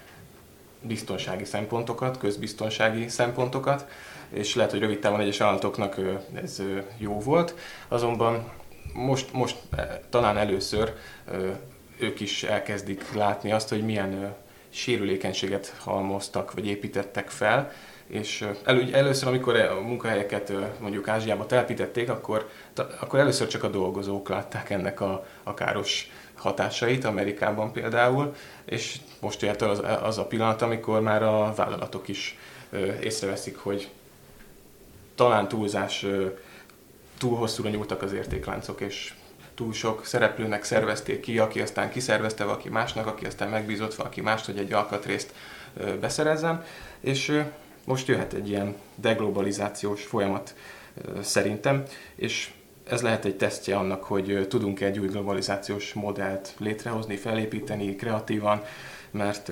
biztonsági 0.80 1.44
szempontokat, 1.44 2.18
közbiztonsági 2.18 3.08
szempontokat, 3.08 3.86
és 4.28 4.54
lehet, 4.54 4.70
hogy 4.70 4.80
rövid 4.80 4.98
távon 4.98 5.20
egyes 5.20 5.38
vállalatoknak 5.38 5.96
ez 6.42 6.62
jó 6.98 7.20
volt, 7.20 7.54
azonban 7.88 8.52
most, 8.92 9.32
most 9.32 9.56
talán 10.10 10.36
először 10.36 10.94
ők 11.98 12.20
is 12.20 12.42
elkezdik 12.42 13.12
látni 13.12 13.52
azt, 13.52 13.68
hogy 13.68 13.84
milyen 13.84 14.34
sérülékenységet 14.68 15.74
halmoztak, 15.78 16.52
vagy 16.52 16.66
építettek 16.66 17.28
fel, 17.28 17.72
és 18.06 18.48
elő, 18.64 18.94
először, 18.94 19.28
amikor 19.28 19.56
a 19.56 19.80
munkahelyeket 19.80 20.52
mondjuk 20.80 21.08
Ázsiába 21.08 21.46
telepítették, 21.46 22.10
akkor, 22.10 22.48
akkor 23.00 23.18
először 23.18 23.46
csak 23.46 23.62
a 23.62 23.68
dolgozók 23.68 24.28
látták 24.28 24.70
ennek 24.70 25.00
a, 25.00 25.26
a 25.42 25.54
káros 25.54 26.10
hatásait, 26.34 27.04
Amerikában 27.04 27.72
például, 27.72 28.34
és 28.64 28.96
most 29.20 29.42
ért 29.42 29.62
az, 29.62 29.82
az 30.02 30.18
a 30.18 30.26
pillanat, 30.26 30.62
amikor 30.62 31.00
már 31.00 31.22
a 31.22 31.52
vállalatok 31.56 32.08
is 32.08 32.38
észreveszik, 33.00 33.56
hogy 33.56 33.88
talán 35.14 35.48
túlzás, 35.48 36.06
túl 37.24 37.36
hosszúra 37.36 37.68
nyúltak 37.68 38.02
az 38.02 38.12
értékláncok, 38.12 38.80
és 38.80 39.14
túl 39.54 39.72
sok 39.72 40.06
szereplőnek 40.06 40.64
szervezték 40.64 41.20
ki, 41.20 41.38
aki 41.38 41.60
aztán 41.60 41.90
kiszervezte 41.90 42.44
valaki 42.44 42.68
másnak, 42.68 43.06
aki 43.06 43.26
aztán 43.26 43.48
megbízott 43.48 43.94
valaki 43.94 44.20
mást, 44.20 44.44
hogy 44.44 44.58
egy 44.58 44.72
alkatrészt 44.72 45.32
beszerezzen, 46.00 46.64
és 47.00 47.42
most 47.84 48.08
jöhet 48.08 48.32
egy 48.32 48.48
ilyen 48.48 48.76
deglobalizációs 48.94 50.04
folyamat 50.04 50.54
szerintem, 51.22 51.82
és 52.14 52.50
ez 52.88 53.02
lehet 53.02 53.24
egy 53.24 53.36
tesztje 53.36 53.76
annak, 53.76 54.04
hogy 54.04 54.46
tudunk 54.48 54.80
egy 54.80 54.98
új 54.98 55.08
globalizációs 55.08 55.92
modellt 55.92 56.54
létrehozni, 56.58 57.16
felépíteni 57.16 57.96
kreatívan, 57.96 58.62
mert 59.10 59.50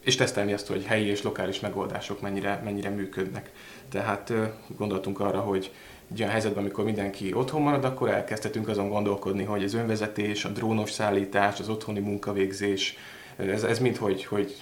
és 0.00 0.16
tesztelni 0.16 0.52
azt, 0.52 0.66
hogy 0.66 0.84
helyi 0.84 1.06
és 1.06 1.22
lokális 1.22 1.60
megoldások 1.60 2.20
mennyire, 2.20 2.60
mennyire 2.64 2.88
működnek. 2.88 3.50
Tehát 3.90 4.32
gondoltunk 4.76 5.20
arra, 5.20 5.40
hogy 5.40 5.72
egy 6.12 6.18
olyan 6.18 6.32
helyzetben, 6.32 6.62
amikor 6.62 6.84
mindenki 6.84 7.32
otthon 7.32 7.62
marad, 7.62 7.84
akkor 7.84 8.10
elkezdhetünk 8.10 8.68
azon 8.68 8.88
gondolkodni, 8.88 9.44
hogy 9.44 9.64
az 9.64 9.74
önvezetés, 9.74 10.44
a 10.44 10.48
drónos 10.48 10.90
szállítás, 10.90 11.60
az 11.60 11.68
otthoni 11.68 12.00
munkavégzés, 12.00 12.96
ez, 13.36 13.62
ez 13.62 13.78
mind 13.78 13.96
hogy, 13.96 14.24
hogy 14.24 14.56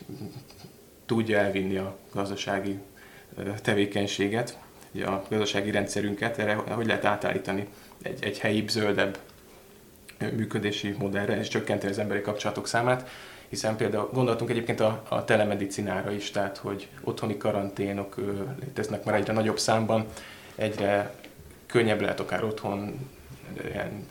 tudja 1.07 1.39
elvinni 1.39 1.77
a 1.77 1.97
gazdasági 2.13 2.79
tevékenységet, 3.63 4.59
a 4.95 5.23
gazdasági 5.29 5.71
rendszerünket, 5.71 6.39
erre 6.39 6.55
hogy 6.55 6.87
lehet 6.87 7.05
átállítani 7.05 7.67
egy, 8.03 8.25
egy 8.25 8.39
helyi, 8.39 8.65
zöldebb 8.69 9.19
működési 10.19 10.95
modellre, 10.99 11.39
és 11.39 11.49
csökkenteni 11.49 11.93
az 11.93 11.99
emberi 11.99 12.21
kapcsolatok 12.21 12.67
számát, 12.67 13.09
hiszen 13.49 13.77
például 13.77 14.11
gondoltunk 14.13 14.51
egyébként 14.51 14.81
a, 14.81 15.03
a 15.09 15.25
telemedicinára 15.25 16.11
is, 16.11 16.31
tehát 16.31 16.57
hogy 16.57 16.89
otthoni 17.05 17.37
karanténok 17.37 18.15
léteznek 18.61 19.05
már 19.05 19.15
egyre 19.15 19.33
nagyobb 19.33 19.59
számban, 19.59 20.07
egyre 20.55 21.15
könnyebb 21.67 22.01
lehet 22.01 22.21
akár 22.21 22.45
otthon 22.45 23.09
ilyen 23.65 24.07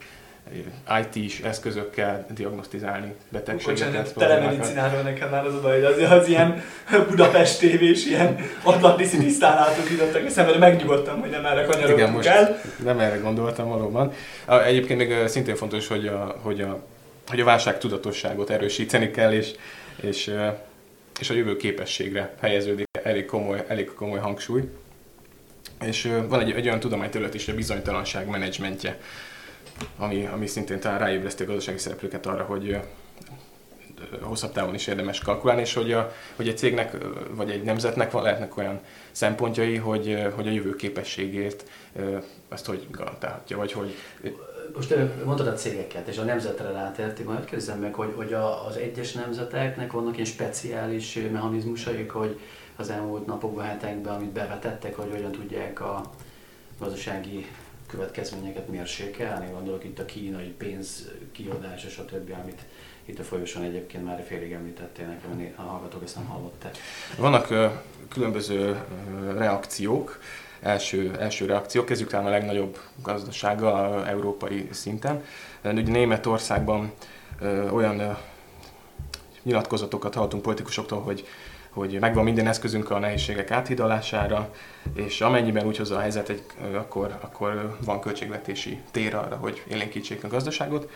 IT-s 1.02 1.40
eszközökkel 1.40 2.26
diagnosztizálni 2.34 3.16
betegségeket. 3.30 4.14
Bocsánat, 4.14 4.14
telemedicináról 4.14 5.02
nekem 5.02 5.30
már 5.30 5.46
az 5.46 5.54
a 5.54 5.62
baj, 5.62 5.82
hogy 5.82 6.04
az, 6.04 6.12
az 6.12 6.28
ilyen 6.28 6.64
Budapest 7.10 7.60
TV 7.60 7.82
és 7.82 8.06
ilyen 8.06 8.38
Atlantiszi 8.64 9.18
tisztálatok 9.18 9.90
jutottak 9.90 10.26
eszembe, 10.26 10.52
de 10.52 10.58
megnyugodtam, 10.58 11.20
hogy 11.20 11.30
nem 11.30 11.46
erre 11.46 11.64
kanyarodtunk 11.64 12.00
Igen, 12.00 12.12
most 12.12 12.28
el. 12.28 12.62
nem 12.84 13.00
erre 13.00 13.18
gondoltam 13.18 13.70
valóban. 13.70 14.12
Egyébként 14.66 15.00
még 15.00 15.28
szintén 15.28 15.56
fontos, 15.56 15.88
hogy 15.88 16.08
a, 16.08 16.36
hogy 16.42 16.62
a, 16.62 16.84
hogy 17.28 17.40
a 17.40 17.44
válság 17.46 17.78
tudatosságot 17.78 18.50
erősíteni 18.50 19.12
kell, 19.12 19.34
és, 19.34 19.52
és, 19.96 20.32
és 21.20 21.30
a 21.30 21.34
jövő 21.34 21.56
képességre 21.56 22.36
helyeződik 22.42 22.88
elég 23.04 23.26
komoly, 23.26 23.66
elég 23.68 23.94
komoly 23.94 24.20
hangsúly. 24.20 24.62
És 25.82 26.12
van 26.28 26.40
egy, 26.40 26.52
egy 26.52 26.66
olyan 26.66 26.80
tudományterület 26.80 27.34
is, 27.34 27.48
a 27.48 27.56
bizonytalanság 27.56 28.28
menedzsmentje 28.28 28.98
ami, 29.98 30.26
ami 30.26 30.48
szintén 30.48 30.80
talán 30.80 31.00
ráébreszti 31.00 31.44
a 31.44 31.46
gazdasági 31.46 31.78
szereplőket 31.78 32.26
arra, 32.26 32.44
hogy 32.44 32.80
hosszabb 34.22 34.52
távon 34.52 34.74
is 34.74 34.88
érdemes 34.88 35.20
kalkulálni, 35.20 35.62
és 35.62 35.74
hogy, 35.74 35.92
a, 35.92 36.14
hogy 36.36 36.48
egy 36.48 36.58
cégnek 36.58 36.98
vagy 37.30 37.50
egy 37.50 37.64
nemzetnek 37.64 38.12
van, 38.12 38.24
lehetnek 38.24 38.58
olyan 38.58 38.80
szempontjai, 39.12 39.76
hogy, 39.76 40.28
hogy 40.36 40.48
a 40.48 40.52
jövő 40.52 40.76
képességét 40.76 41.66
azt 42.50 42.66
hogy 42.66 42.88
garantálhatja, 42.92 43.58
vagy 43.58 43.72
hogy... 43.72 43.96
Most 44.74 44.96
mondtad 45.26 45.48
a 45.48 45.54
cégeket, 45.54 46.08
és 46.08 46.18
a 46.18 46.24
nemzetre 46.24 46.72
rátérti, 46.72 47.24
majd 47.24 47.46
kérdezem 47.46 47.80
meg, 47.80 47.94
hogy, 47.94 48.14
hogy 48.16 48.34
az 48.68 48.76
egyes 48.78 49.12
nemzeteknek 49.12 49.92
vannak 49.92 50.14
ilyen 50.14 50.26
speciális 50.26 51.20
mechanizmusaik, 51.32 52.12
hogy 52.12 52.40
az 52.76 52.90
elmúlt 52.90 53.26
napokban, 53.26 53.66
hetekben, 53.66 54.14
amit 54.14 54.30
bevetettek, 54.30 54.96
hogy 54.96 55.12
hogyan 55.12 55.32
tudják 55.32 55.82
a 55.82 56.12
gazdasági 56.80 57.46
következményeket 57.88 58.68
mérsékelni, 58.68 59.52
gondolok 59.52 59.84
itt 59.84 60.00
a 60.00 60.06
kínai 60.06 60.54
pénz 60.58 61.12
kiadás 61.32 61.84
és 61.84 61.98
a 61.98 62.06
többi, 62.06 62.32
amit 62.32 62.62
itt 63.06 63.20
a 63.20 63.24
folyosón 63.24 63.64
egyébként 63.64 64.06
már 64.06 64.24
félig 64.28 64.52
említettél 64.52 65.06
nekem, 65.06 65.54
a 65.56 65.62
hallgatók 65.62 66.04
ezt 66.04 66.16
nem 66.16 66.26
hallották. 66.26 66.78
Vannak 67.18 67.48
különböző 68.10 68.84
reakciók, 69.38 70.20
első, 70.62 71.16
első 71.20 71.46
reakció, 71.46 71.84
kezdjük 71.84 72.10
talán 72.10 72.26
a 72.26 72.30
legnagyobb 72.30 72.80
gazdasággal 73.04 74.08
európai 74.08 74.68
szinten. 74.72 75.24
Ugye 75.64 75.92
Németországban 75.92 76.94
olyan 77.72 78.18
nyilatkozatokat 79.44 80.14
hallottunk 80.14 80.44
politikusoktól, 80.44 81.02
hogy 81.02 81.28
hogy 81.76 81.98
megvan 82.00 82.24
minden 82.24 82.48
eszközünk 82.48 82.90
a 82.90 83.00
nehézségek 83.00 83.52
áthidalására, 83.52 84.50
és 84.94 85.22
amennyiben 85.22 85.66
úgy 85.66 85.78
hozza 85.78 85.96
a 85.96 86.00
helyzet, 86.00 86.30
egy, 86.30 86.44
akkor, 86.74 87.18
akkor 87.22 87.78
van 87.86 88.02
költségvetési 88.02 88.80
tér 88.92 89.16
arra, 89.16 89.36
hogy 89.36 89.64
élénkítsék 89.68 90.24
a 90.24 90.28
gazdaságot. 90.28 90.90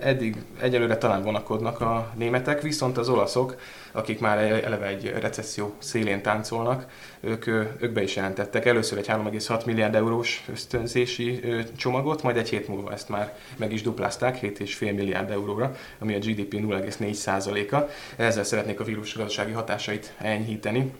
Eddig 0.00 0.36
egyelőre 0.60 0.96
talán 0.98 1.22
vonakodnak 1.22 1.80
a 1.80 2.12
németek, 2.14 2.62
viszont 2.62 2.98
az 2.98 3.08
olaszok, 3.08 3.56
akik 3.92 4.20
már 4.20 4.38
eleve 4.38 4.86
egy 4.86 5.12
recesszió 5.20 5.74
szélén 5.78 6.22
táncolnak, 6.22 6.86
ők, 7.20 7.46
ők 7.46 7.92
be 7.92 8.02
is 8.02 8.16
jelentettek 8.16 8.66
először 8.66 8.98
egy 8.98 9.06
3,6 9.06 9.64
milliárd 9.64 9.94
eurós 9.94 10.44
ösztönzési 10.52 11.40
csomagot, 11.76 12.22
majd 12.22 12.36
egy 12.36 12.48
hét 12.48 12.68
múlva 12.68 12.92
ezt 12.92 13.08
már 13.08 13.36
meg 13.56 13.72
is 13.72 13.82
duplázták 13.82 14.40
7,5 14.40 14.80
milliárd 14.80 15.30
euróra, 15.30 15.76
ami 15.98 16.14
a 16.14 16.18
GDP 16.18 16.54
0,4%-a. 16.54 17.90
Ezzel 18.16 18.44
szeretnék 18.44 18.80
a 18.80 18.84
vírus 18.84 19.16
gazdasági 19.16 19.52
hatásait 19.52 20.12
enyhíteni. 20.18 20.92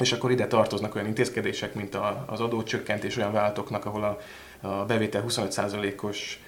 És 0.00 0.12
akkor 0.12 0.30
ide 0.30 0.46
tartoznak 0.46 0.94
olyan 0.94 1.06
intézkedések, 1.06 1.74
mint 1.74 1.98
az 2.26 2.40
adócsökkentés 2.40 3.16
olyan 3.16 3.32
vállalatoknak, 3.32 3.84
ahol 3.84 4.04
a, 4.04 4.18
a 4.66 4.84
bevétel 4.84 5.24
25%-os 5.28 6.40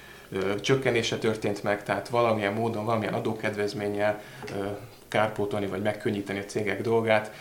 csökkenése 0.61 1.17
történt 1.17 1.63
meg, 1.63 1.83
tehát 1.83 2.09
valamilyen 2.09 2.53
módon, 2.53 2.85
valamilyen 2.85 3.13
adókedvezménnyel 3.13 4.21
kárpótolni 5.07 5.67
vagy 5.67 5.81
megkönnyíteni 5.81 6.39
a 6.39 6.45
cégek 6.45 6.81
dolgát. 6.81 7.31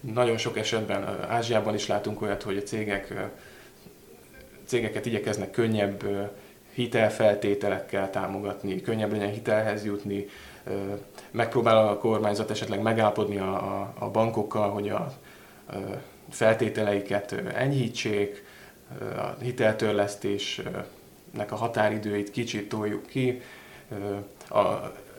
Nagyon 0.00 0.36
sok 0.36 0.58
esetben 0.58 1.26
Ázsiában 1.28 1.74
is 1.74 1.86
látunk 1.86 2.22
olyat, 2.22 2.42
hogy 2.42 2.56
a 2.56 2.62
cégek, 2.62 3.14
cégeket 4.66 5.06
igyekeznek 5.06 5.50
könnyebb 5.50 6.04
hitelfeltételekkel 6.72 8.10
támogatni, 8.10 8.80
könnyebb 8.80 9.12
legyen 9.12 9.32
hitelhez 9.32 9.84
jutni, 9.84 10.26
megpróbál 11.30 11.88
a 11.88 11.98
kormányzat 11.98 12.50
esetleg 12.50 12.82
megállapodni 12.82 13.38
a, 13.38 13.54
a, 13.54 13.92
a 13.98 14.10
bankokkal, 14.10 14.70
hogy 14.70 14.88
a, 14.88 14.94
a 14.94 15.29
feltételeiket 16.30 17.32
enyhítsék, 17.54 18.44
a 19.16 19.42
hiteltörlesztés 19.42 20.60
nek 21.30 21.52
a 21.52 21.56
határidőit 21.56 22.30
kicsit 22.30 22.68
toljuk 22.68 23.06
ki. 23.06 23.40
A, 24.48 24.62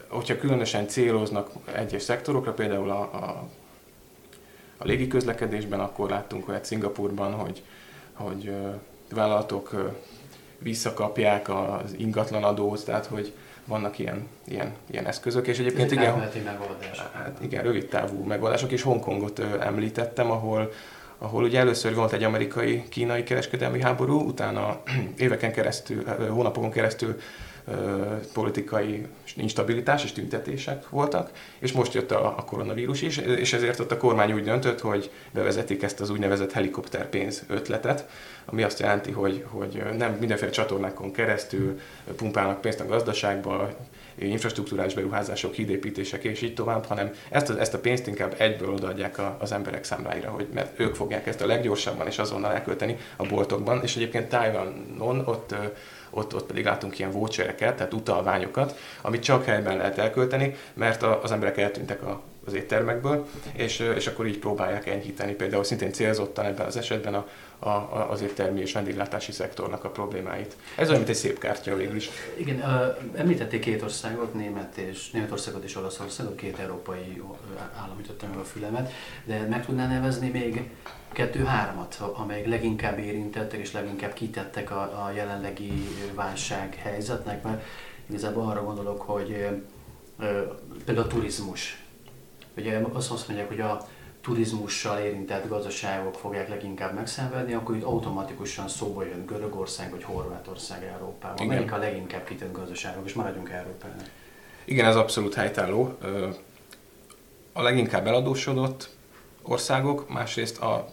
hogyha 0.08 0.38
különösen 0.38 0.88
céloznak 0.88 1.51
egyes 1.75 2.01
szektorokra, 2.01 2.53
például 2.53 2.89
a, 2.89 3.01
a, 3.01 3.50
a 4.77 4.86
légiközlekedésben, 4.86 5.79
akkor 5.79 6.10
láttunk 6.10 6.48
olyat 6.48 6.65
Szingapurban, 6.65 7.34
hogy, 7.34 7.63
hogy 8.13 8.53
vállalatok 9.10 9.93
visszakapják 10.58 11.50
az 11.50 11.93
ingatlanadót, 11.98 12.86
tehát 12.86 13.05
hogy 13.05 13.34
vannak 13.65 14.00
ilyen, 14.00 14.27
ilyen, 14.48 14.74
ilyen 14.91 15.06
eszközök, 15.06 15.48
és 15.48 15.60
egyébként 15.60 15.91
igen, 15.91 16.20
hát 17.13 17.38
igen, 17.41 17.63
rövid 17.63 17.88
távú 17.88 18.24
megoldások, 18.24 18.72
és 18.72 18.82
Hongkongot 18.82 19.39
említettem, 19.39 20.32
ahol 20.32 20.72
ahol 21.24 21.44
ugye 21.44 21.60
először 21.60 21.96
volt 21.96 22.13
egy 22.13 22.24
amerikai-kínai 22.24 23.24
kereskedelmi 23.24 23.82
háború, 23.82 24.20
utána 24.20 24.82
éveken 25.18 25.51
keresztül, 25.51 26.03
hónapokon 26.30 26.72
keresztül 26.72 27.20
politikai 28.34 29.06
instabilitás 29.36 30.03
és 30.03 30.12
tüntetések 30.12 30.89
voltak, 30.89 31.32
és 31.60 31.72
most 31.72 31.94
jött 31.94 32.12
a, 32.12 32.25
a 32.38 32.44
koronavírus 32.44 33.01
is, 33.01 33.18
és 33.18 33.53
ezért 33.53 33.80
ott 33.80 33.91
a 33.91 33.98
kormány 33.98 34.32
úgy 34.32 34.44
döntött, 34.44 34.80
hogy 34.80 35.12
bevezetik 35.32 35.84
ezt 35.84 36.00
az 36.00 36.10
úgynevezett 36.10 36.51
helikopterpénz 36.51 37.44
ötletet, 37.48 38.10
ami 38.46 38.63
azt 38.63 38.80
jelenti, 38.80 39.12
hogy, 39.12 39.46
hogy 39.48 39.84
nem 39.98 40.13
mindenféle 40.13 40.51
csatornákon 40.51 41.12
keresztül 41.12 41.80
pumpálnak 42.15 42.62
pénzt 42.62 42.80
a 42.80 42.86
gazdaságba, 42.86 43.70
infrastruktúrális 44.15 44.94
beruházások, 44.94 45.53
hídépítések 45.53 46.24
és 46.24 46.41
így 46.41 46.53
tovább, 46.53 46.86
hanem 46.86 47.12
ezt, 47.30 47.50
a, 47.50 47.60
ezt 47.60 47.74
a 47.74 47.80
pénzt 47.80 48.08
inkább 48.08 48.36
egyből 48.38 48.74
odaadják 48.74 49.18
a, 49.18 49.38
az 49.39 49.51
emberek 49.51 49.84
számláira, 49.84 50.30
hogy 50.30 50.48
mert 50.53 50.80
ők 50.80 50.96
fogják 50.96 51.27
ezt 51.27 51.41
a 51.41 51.46
leggyorsabban 51.46 52.08
és 52.08 52.20
azonnal 52.20 52.51
elkölteni 52.51 52.98
a 53.15 53.25
boltokban, 53.25 53.82
és 53.84 53.96
egyébként 53.96 54.30
Taiwanon 54.30 55.20
ott 55.25 55.56
ott, 56.12 56.36
ott 56.36 56.46
pedig 56.46 56.65
látunk 56.65 57.00
ilyen 57.00 57.12
vouchereket, 57.12 57.75
tehát 57.75 57.94
utalványokat, 57.94 58.77
amit 59.01 59.24
csak 59.24 59.46
helyben 59.46 59.77
lehet 59.77 59.98
elkölteni, 59.98 60.56
mert 60.74 61.03
az 61.03 61.32
emberek 61.32 61.58
eltűntek 61.58 62.03
a, 62.03 62.22
az 62.46 62.53
éttermekből, 62.53 63.27
és, 63.53 63.80
és 63.80 64.08
akkor 64.08 64.27
így 64.27 64.39
próbálják 64.39 64.88
enyhíteni 64.88 65.34
például 65.34 65.63
szintén 65.63 65.91
célzottan 65.91 66.46
ebben 66.46 66.65
az 66.65 66.77
esetben 66.77 67.13
a, 67.13 67.27
a, 67.60 68.08
az 68.10 68.22
éttermi 68.22 68.62
és 68.62 68.74
vendéglátási 68.74 69.32
szektornak 69.32 69.84
a 69.84 69.89
problémáit. 69.89 70.56
Ez 70.75 70.88
olyan, 70.88 70.98
mint 70.98 71.10
egy 71.10 71.15
szép 71.15 71.39
kártya 71.39 71.75
végül 71.75 71.96
is. 71.96 72.10
Igen, 72.36 72.56
uh, 72.56 73.20
említették 73.20 73.60
két 73.60 73.82
országot, 73.82 74.34
Német 74.34 74.77
és, 74.77 75.12
Németországot 75.12 75.63
és 75.63 75.75
Olaszországot, 75.75 76.36
két 76.36 76.60
európai 76.60 77.22
állam 77.75 78.00
ütötte 78.00 78.27
meg 78.27 78.38
a 78.38 78.44
fülemet, 78.44 78.91
de 79.25 79.48
meg 79.50 79.65
tudná 79.65 79.88
nevezni 79.88 80.30
még 80.30 80.70
kettő-háromat, 81.12 82.01
amelyek 82.13 82.48
leginkább 82.48 83.00
érintettek 83.00 83.60
és 83.60 83.72
leginkább 83.72 84.13
kitettek 84.13 84.72
a, 84.72 85.06
a 85.06 85.12
jelenlegi 85.15 85.88
válság 86.13 86.75
helyzetnek, 86.75 87.44
mert 87.44 87.63
igazából 88.10 88.50
arra 88.50 88.63
gondolok, 88.63 89.01
hogy 89.01 89.32
ö, 90.20 90.41
például 90.86 91.08
a 91.08 91.10
turizmus. 91.10 91.84
Ugye 92.58 92.82
azt 92.94 93.27
mondják, 93.27 93.48
hogy 93.48 93.60
a 93.60 93.88
turizmussal 94.22 95.00
érintett 95.00 95.48
gazdaságok 95.48 96.15
fogják 96.15 96.50
leginkább 96.50 96.94
megszenvedni, 96.94 97.53
akkor 97.53 97.75
itt 97.75 97.84
automatikusan 97.84 98.68
szóba 98.68 99.03
jön 99.06 99.25
Görögország 99.25 99.91
vagy 99.91 100.03
Horvátország 100.03 100.84
Európában. 100.84 101.38
Igen. 101.38 101.48
Melyik 101.48 101.72
a 101.72 101.77
leginkább 101.77 102.24
kitett 102.24 102.51
gazdaságok, 102.51 103.06
és 103.06 103.13
maradjunk 103.13 103.50
Európában. 103.50 104.06
Igen, 104.65 104.86
ez 104.86 104.96
abszolút 104.96 105.34
helytálló. 105.34 105.98
A 107.53 107.62
leginkább 107.62 108.08
eladósodott 108.08 108.89
országok, 109.41 110.10
másrészt 110.10 110.62
a 110.62 110.89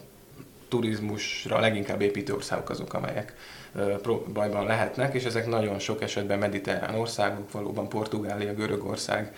turizmusra 0.69 1.61
leginkább 1.61 2.01
építő 2.01 2.35
országok 2.35 2.71
azok, 2.71 2.95
amelyek 2.95 3.35
bajban 4.33 4.67
lehetnek, 4.67 5.15
és 5.15 5.25
ezek 5.25 5.47
nagyon 5.47 5.79
sok 5.79 6.03
esetben 6.03 6.39
mediterrán 6.39 6.95
országok, 6.95 7.53
valóban 7.53 7.89
Portugália, 7.89 8.55
Görögország 8.55 9.35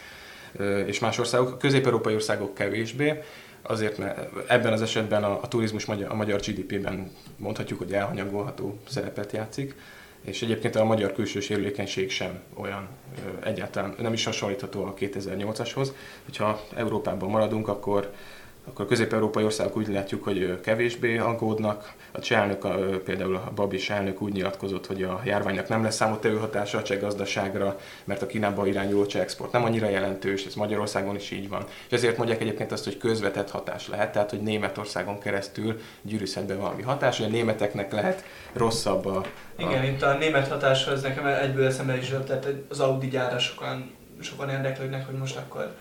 és 0.86 0.98
más 0.98 1.18
országok, 1.18 1.58
közép-európai 1.58 2.14
országok 2.14 2.54
kevésbé, 2.54 3.22
azért, 3.62 3.98
mert 3.98 4.48
ebben 4.48 4.72
az 4.72 4.82
esetben 4.82 5.24
a, 5.24 5.38
a 5.42 5.48
turizmus 5.48 5.84
magyar, 5.84 6.10
a 6.10 6.14
magyar 6.14 6.40
GDP-ben 6.40 7.10
mondhatjuk, 7.36 7.78
hogy 7.78 7.92
elhanyagolható 7.92 8.78
szerepet 8.88 9.32
játszik, 9.32 9.74
És 10.20 10.42
egyébként 10.42 10.76
a 10.76 10.84
magyar 10.84 11.12
külső 11.12 11.40
sérülékenység 11.40 12.10
sem 12.10 12.40
olyan 12.54 12.88
egyáltalán 13.44 13.94
nem 13.98 14.12
is 14.12 14.24
hasonlítható 14.24 14.84
a 14.84 14.94
2008-ashoz. 14.94 15.88
Hogyha 16.24 16.64
Európában 16.74 17.30
maradunk, 17.30 17.68
akkor 17.68 18.12
akkor 18.70 18.84
a 18.84 18.88
közép-európai 18.88 19.44
országok 19.44 19.76
úgy 19.76 19.88
látjuk, 19.88 20.24
hogy 20.24 20.60
kevésbé 20.60 21.18
aggódnak. 21.18 21.92
A 22.12 22.20
cselnök, 22.20 22.66
például 23.02 23.34
a 23.34 23.52
Babis 23.54 23.90
elnök 23.90 24.22
úgy 24.22 24.32
nyilatkozott, 24.32 24.86
hogy 24.86 25.02
a 25.02 25.20
járványnak 25.24 25.68
nem 25.68 25.82
lesz 25.82 25.94
számottevő 25.94 26.36
hatása 26.36 26.78
a 26.78 26.82
cseh 26.82 27.00
gazdaságra, 27.00 27.78
mert 28.04 28.22
a 28.22 28.26
Kínába 28.26 28.66
irányuló 28.66 29.06
cseh 29.06 29.20
export 29.20 29.52
nem 29.52 29.64
annyira 29.64 29.88
jelentős, 29.88 30.44
ez 30.44 30.54
Magyarországon 30.54 31.16
is 31.16 31.30
így 31.30 31.48
van. 31.48 31.64
És 31.86 31.92
ezért 31.92 32.16
mondják 32.16 32.40
egyébként 32.40 32.72
azt, 32.72 32.84
hogy 32.84 32.96
közvetett 32.96 33.50
hatás 33.50 33.88
lehet, 33.88 34.12
tehát 34.12 34.30
hogy 34.30 34.40
Németországon 34.40 35.18
keresztül 35.18 35.80
gyűrűzhet 36.02 36.46
be 36.46 36.54
valami 36.54 36.82
hatás, 36.82 37.16
hogy 37.16 37.26
a 37.26 37.30
németeknek 37.30 37.92
lehet 37.92 38.24
rosszabb 38.52 39.06
a, 39.06 39.16
a... 39.16 39.22
Igen, 39.56 39.84
itt 39.84 40.02
a 40.02 40.16
német 40.18 40.48
hatáshoz 40.48 41.02
nekem 41.02 41.26
egyből 41.26 41.66
eszembe 41.66 41.96
is 41.96 42.10
jött, 42.10 42.26
tehát 42.26 42.48
az 42.68 42.80
Audi 42.80 43.08
gyára 43.08 43.38
sokan, 43.38 43.90
sokan 44.20 44.50
érdeklődnek, 44.50 45.06
hogy 45.06 45.18
most 45.18 45.36
akkor 45.36 45.74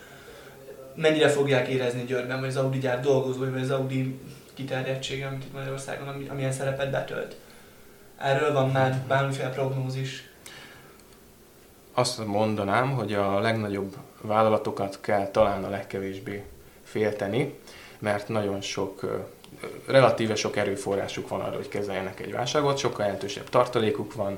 mennyire 1.00 1.30
fogják 1.30 1.68
érezni 1.68 2.04
Győrben, 2.04 2.40
vagy 2.40 2.50
az 2.50 2.58
Audi 2.58 2.78
gyár 2.78 3.00
dolgozói, 3.00 3.50
vagy 3.50 3.62
az 3.62 3.72
Audi 3.72 4.20
kiterjedtsége, 4.54 5.28
amit 5.28 5.44
itt 5.44 5.54
Magyarországon, 5.54 6.28
amilyen 6.30 6.52
szerepet 6.52 6.92
betölt. 6.92 7.36
Erről 8.18 8.54
van 8.54 8.70
már 8.70 9.04
bármiféle 9.08 9.50
prognózis. 9.50 10.30
Azt 11.94 12.26
mondanám, 12.26 12.92
hogy 12.92 13.14
a 13.14 13.40
legnagyobb 13.40 13.96
vállalatokat 14.22 14.98
kell 15.02 15.28
talán 15.28 15.64
a 15.64 15.70
legkevésbé 15.70 16.44
félteni, 16.84 17.60
mert 18.00 18.28
nagyon 18.28 18.62
sok, 18.62 19.26
relatíve 19.86 20.36
sok 20.36 20.56
erőforrásuk 20.58 21.28
van 21.28 21.42
arra, 21.42 21.56
hogy 21.56 21.68
kezeljenek 21.68 22.20
egy 22.20 22.32
válságot, 22.32 22.78
sokkal 22.78 23.06
jelentősebb 23.06 23.50
tartalékuk 23.50 24.14
van, 24.14 24.38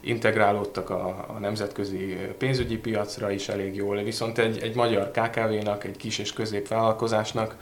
integrálódtak 0.00 0.90
a, 0.90 1.24
a 1.28 1.38
nemzetközi 1.38 2.16
pénzügyi 2.38 2.76
piacra 2.76 3.30
is 3.30 3.48
elég 3.48 3.74
jól, 3.74 4.02
viszont 4.02 4.38
egy, 4.38 4.58
egy 4.58 4.74
magyar 4.74 5.10
KKV-nak, 5.10 5.84
egy 5.84 5.96
kis 5.96 6.18
és 6.18 6.32
középvállalkozásnak, 6.32 7.56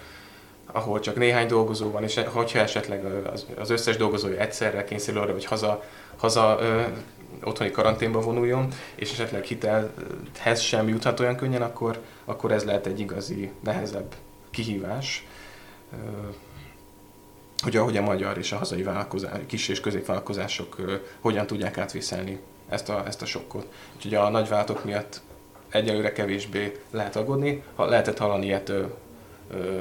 ahol 0.66 1.00
csak 1.00 1.16
néhány 1.16 1.46
dolgozó 1.46 1.90
van, 1.90 2.02
és 2.02 2.20
hogyha 2.32 2.58
esetleg 2.58 3.04
az, 3.04 3.46
az 3.58 3.70
összes 3.70 3.96
dolgozója 3.96 4.40
egyszerre 4.40 4.84
kényszerül 4.84 5.20
arra, 5.20 5.32
hogy 5.32 5.44
haza, 5.44 5.82
haza 6.16 6.58
ö, 6.60 6.82
otthoni 7.44 7.70
karanténba 7.70 8.20
vonuljon, 8.20 8.68
és 8.94 9.12
esetleg 9.12 9.44
hitelhez 9.44 10.60
sem 10.60 10.88
juthat 10.88 11.20
olyan 11.20 11.36
könnyen, 11.36 11.62
akkor, 11.62 12.00
akkor 12.24 12.52
ez 12.52 12.64
lehet 12.64 12.86
egy 12.86 13.00
igazi, 13.00 13.50
nehezebb 13.64 14.14
kihívás 14.50 15.26
hogy 17.62 17.76
ahogy 17.76 17.96
a 17.96 18.02
magyar 18.02 18.38
és 18.38 18.52
a 18.52 18.56
hazai 18.56 18.82
vállalkozás, 18.82 19.40
kis 19.46 19.68
és 19.68 19.80
középvállalkozások 19.80 20.76
hogyan 21.20 21.46
tudják 21.46 21.78
átviszelni 21.78 22.40
ezt 22.68 22.88
a, 22.88 23.02
ezt 23.06 23.22
a 23.22 23.26
sokkot. 23.26 23.66
Úgyhogy 23.96 24.14
a 24.14 24.28
nagyvállalatok 24.28 24.84
miatt 24.84 25.20
egyelőre 25.68 26.12
kevésbé 26.12 26.80
lehet 26.90 27.16
aggódni. 27.16 27.62
Ha 27.74 27.84
lehetett 27.84 28.18
hallani 28.18 28.46
ilyet 28.46 28.68
ö, 28.68 28.84
ö, 29.50 29.80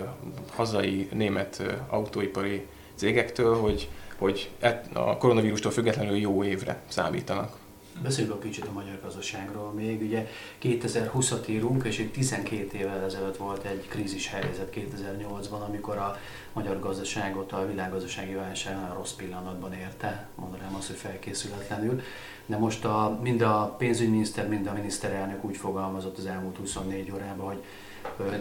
hazai 0.56 1.10
német 1.14 1.60
ö, 1.60 1.72
autóipari 1.90 2.66
cégektől, 2.96 3.56
hogy, 3.56 3.90
hogy 4.18 4.50
a 4.94 5.18
koronavírustól 5.18 5.72
függetlenül 5.72 6.18
jó 6.18 6.44
évre 6.44 6.82
számítanak. 6.88 7.58
Beszéljünk 8.04 8.36
a 8.36 8.40
kicsit 8.40 8.66
a 8.66 8.72
magyar 8.72 9.00
gazdaságról 9.02 9.72
még. 9.72 10.02
Ugye 10.02 10.28
2020-at 10.62 11.50
írunk, 11.50 11.84
és 11.84 12.00
itt 12.00 12.14
12 12.14 12.78
évvel 12.78 13.04
ezelőtt 13.04 13.38
volt 13.38 13.66
egy 13.66 13.88
krízis 13.88 14.28
helyzet 14.28 14.74
2008-ban, 14.76 15.68
amikor 15.68 15.98
a 15.98 16.18
magyar 16.54 16.80
gazdaságot 16.80 17.52
a 17.52 17.68
világgazdasági 17.68 18.34
válság 18.34 18.76
nagyon 18.76 18.96
rossz 18.96 19.12
pillanatban 19.12 19.74
érte, 19.74 20.28
mondanám 20.36 20.76
azt, 20.76 20.88
hogy 20.88 20.96
felkészületlenül. 20.96 22.02
De 22.46 22.58
most 22.58 22.86
a, 22.86 23.20
mind 23.22 23.42
a 23.42 23.76
pénzügyminiszter, 23.78 24.48
mind 24.48 24.68
a 24.68 24.74
miniszterelnök 24.74 25.44
úgy 25.44 25.58
fogalmazott 25.58 26.18
az 26.18 26.26
elmúlt 26.26 26.58
24 26.58 27.12
órában, 27.12 27.48
hogy 27.48 27.64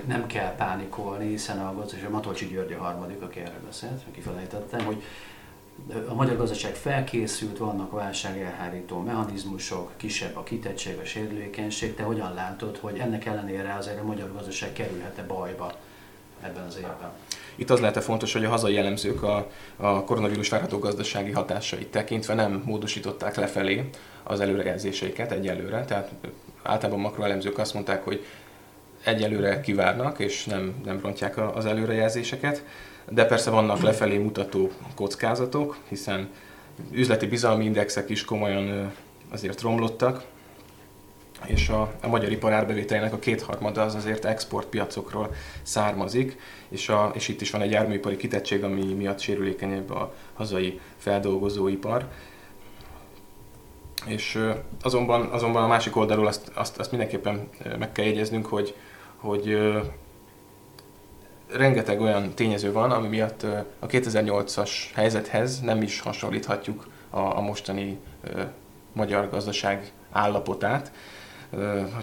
nem 0.07 0.26
kell 0.26 0.54
pánikolni, 0.54 1.29
hiszen 1.29 1.59
a 1.59 1.75
gazdaság, 1.75 2.11
Matolcsi 2.11 2.46
György 2.46 2.72
a 2.72 2.83
harmadik, 2.83 3.22
aki 3.22 3.40
erről 3.40 3.61
beszélt, 3.66 4.03
kifelejtettem, 4.12 4.85
hogy 4.85 5.03
a 6.09 6.14
magyar 6.14 6.37
gazdaság 6.37 6.75
felkészült, 6.75 7.59
vannak 7.59 7.93
válságelhárító 7.93 9.01
mechanizmusok, 9.01 9.93
kisebb 9.97 10.37
a 10.37 10.43
kitettség, 10.43 10.99
a 10.99 11.05
sérülékenység. 11.05 11.95
Te 11.95 12.03
hogyan 12.03 12.35
látod, 12.35 12.77
hogy 12.77 12.99
ennek 12.99 13.25
ellenére 13.25 13.75
azért 13.79 14.01
a 14.01 14.05
magyar 14.05 14.33
gazdaság 14.33 14.73
kerülhet-e 14.73 15.23
bajba 15.23 15.73
ebben 16.40 16.66
az 16.66 16.77
évben? 16.77 17.11
Itt 17.55 17.71
az 17.71 17.81
lehet 17.81 17.97
-e 17.97 18.01
fontos, 18.01 18.33
hogy 18.33 18.45
a 18.45 18.49
hazai 18.49 18.75
jellemzők 18.75 19.23
a, 19.23 19.51
a 19.77 20.05
koronavírus 20.05 20.49
várható 20.49 20.79
gazdasági 20.79 21.31
hatásait 21.31 21.90
tekintve 21.90 22.35
nem 22.35 22.62
módosították 22.64 23.37
lefelé 23.37 23.90
az 24.23 24.40
előrejelzéseiket 24.40 25.33
egyelőre, 25.33 25.85
tehát 25.85 26.11
általában 26.62 27.01
makroelemzők 27.01 27.59
azt 27.59 27.75
mondták, 27.75 28.05
hogy 28.05 28.25
egyelőre 29.05 29.61
kivárnak, 29.61 30.19
és 30.19 30.45
nem, 30.45 30.75
nem 30.85 31.01
rontják 31.03 31.57
az 31.57 31.66
előrejelzéseket 31.66 32.64
de 33.11 33.25
persze 33.25 33.51
vannak 33.51 33.81
lefelé 33.81 34.18
mutató 34.18 34.70
kockázatok, 34.94 35.77
hiszen 35.88 36.29
üzleti 36.90 37.27
bizalmi 37.27 37.64
indexek 37.64 38.11
is 38.11 38.25
komolyan 38.25 38.92
azért 39.31 39.61
romlottak, 39.61 40.25
és 41.46 41.68
a, 41.68 41.92
a 42.03 42.09
magyar 42.09 42.31
ipar 42.31 42.53
árbevételének 42.53 43.12
a 43.12 43.18
kétharmada 43.18 43.83
az 43.83 43.94
azért 43.94 44.25
exportpiacokról 44.25 45.35
származik, 45.62 46.38
és, 46.68 46.88
a, 46.88 47.11
és 47.14 47.29
itt 47.29 47.40
is 47.40 47.51
van 47.51 47.61
egy 47.61 47.70
járműipari 47.70 48.16
kitettség, 48.16 48.64
ami 48.64 48.92
miatt 48.92 49.18
sérülékenyebb 49.18 49.90
a 49.90 50.14
hazai 50.35 50.81
feldolgozóipar. 50.96 52.09
És 54.07 54.38
azonban, 54.83 55.27
azonban 55.27 55.62
a 55.62 55.66
másik 55.66 55.96
oldalról 55.96 56.27
azt, 56.27 56.51
azt, 56.55 56.79
azt 56.79 56.90
mindenképpen 56.90 57.49
meg 57.79 57.92
kell 57.92 58.05
jegyeznünk, 58.05 58.46
hogy, 58.46 58.75
hogy 59.16 59.59
rengeteg 61.53 62.01
olyan 62.01 62.35
tényező 62.35 62.73
van, 62.73 62.91
ami 62.91 63.09
miatt 63.09 63.43
a 63.79 63.87
2008-as 63.87 64.71
helyzethez 64.95 65.61
nem 65.61 65.83
is 65.83 66.01
hasonlíthatjuk 66.01 66.89
a, 67.11 67.19
a 67.19 67.41
mostani 67.41 67.99
magyar 68.93 69.31
gazdaság 69.31 69.93
állapotát. 70.13 70.93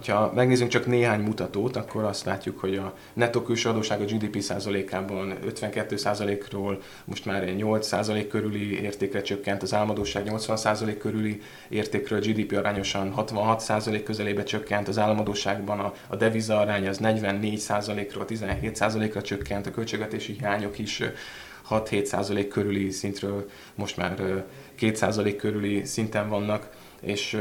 Ha 0.08 0.32
megnézzünk 0.36 0.70
csak 0.70 0.86
néhány 0.86 1.22
mutatót, 1.22 1.76
akkor 1.76 2.04
azt 2.04 2.26
látjuk, 2.26 2.60
hogy 2.60 2.76
a 2.76 2.94
nettó 3.14 3.42
külső 3.42 3.70
adóság 3.70 4.02
a 4.02 4.06
GDP 4.06 4.42
százalékában 4.42 5.34
52 5.46 5.98
százalékról 5.98 6.82
most 7.06 7.26
már 7.26 7.56
8 7.56 7.88
százalék 7.88 8.28
körüli 8.28 8.82
értékre 8.82 9.22
csökkent, 9.22 9.62
az 9.62 9.74
álmodóság 9.74 10.24
80 10.24 10.58
százalék 10.58 10.98
körüli 10.98 11.42
értékről, 11.70 12.20
GDP 12.20 12.58
arányosan 12.58 13.12
66 13.12 13.60
százalék 13.60 14.04
közelébe 14.04 14.44
csökkent, 14.44 14.88
az 14.88 14.98
államadóságban 14.98 15.80
a, 15.80 15.94
a 16.08 16.16
deviza 16.16 16.60
arány 16.60 16.88
az 16.88 16.98
44 16.98 17.58
százalékról 17.58 18.26
17 18.26 18.76
százalékra 18.76 19.22
csökkent, 19.22 19.68
a 19.68 19.72
költségvetési 19.72 20.36
hiányok 20.40 20.80
is 20.80 21.02
6-7 21.70 22.04
százalék 22.04 22.48
körüli 22.48 22.92
szintről 22.92 23.50
most 23.76 23.98
már 23.98 24.44
2 24.76 24.96
százalék 24.96 25.36
körüli 25.36 25.86
szinten 25.86 26.30
vannak, 26.30 26.70
és 27.02 27.38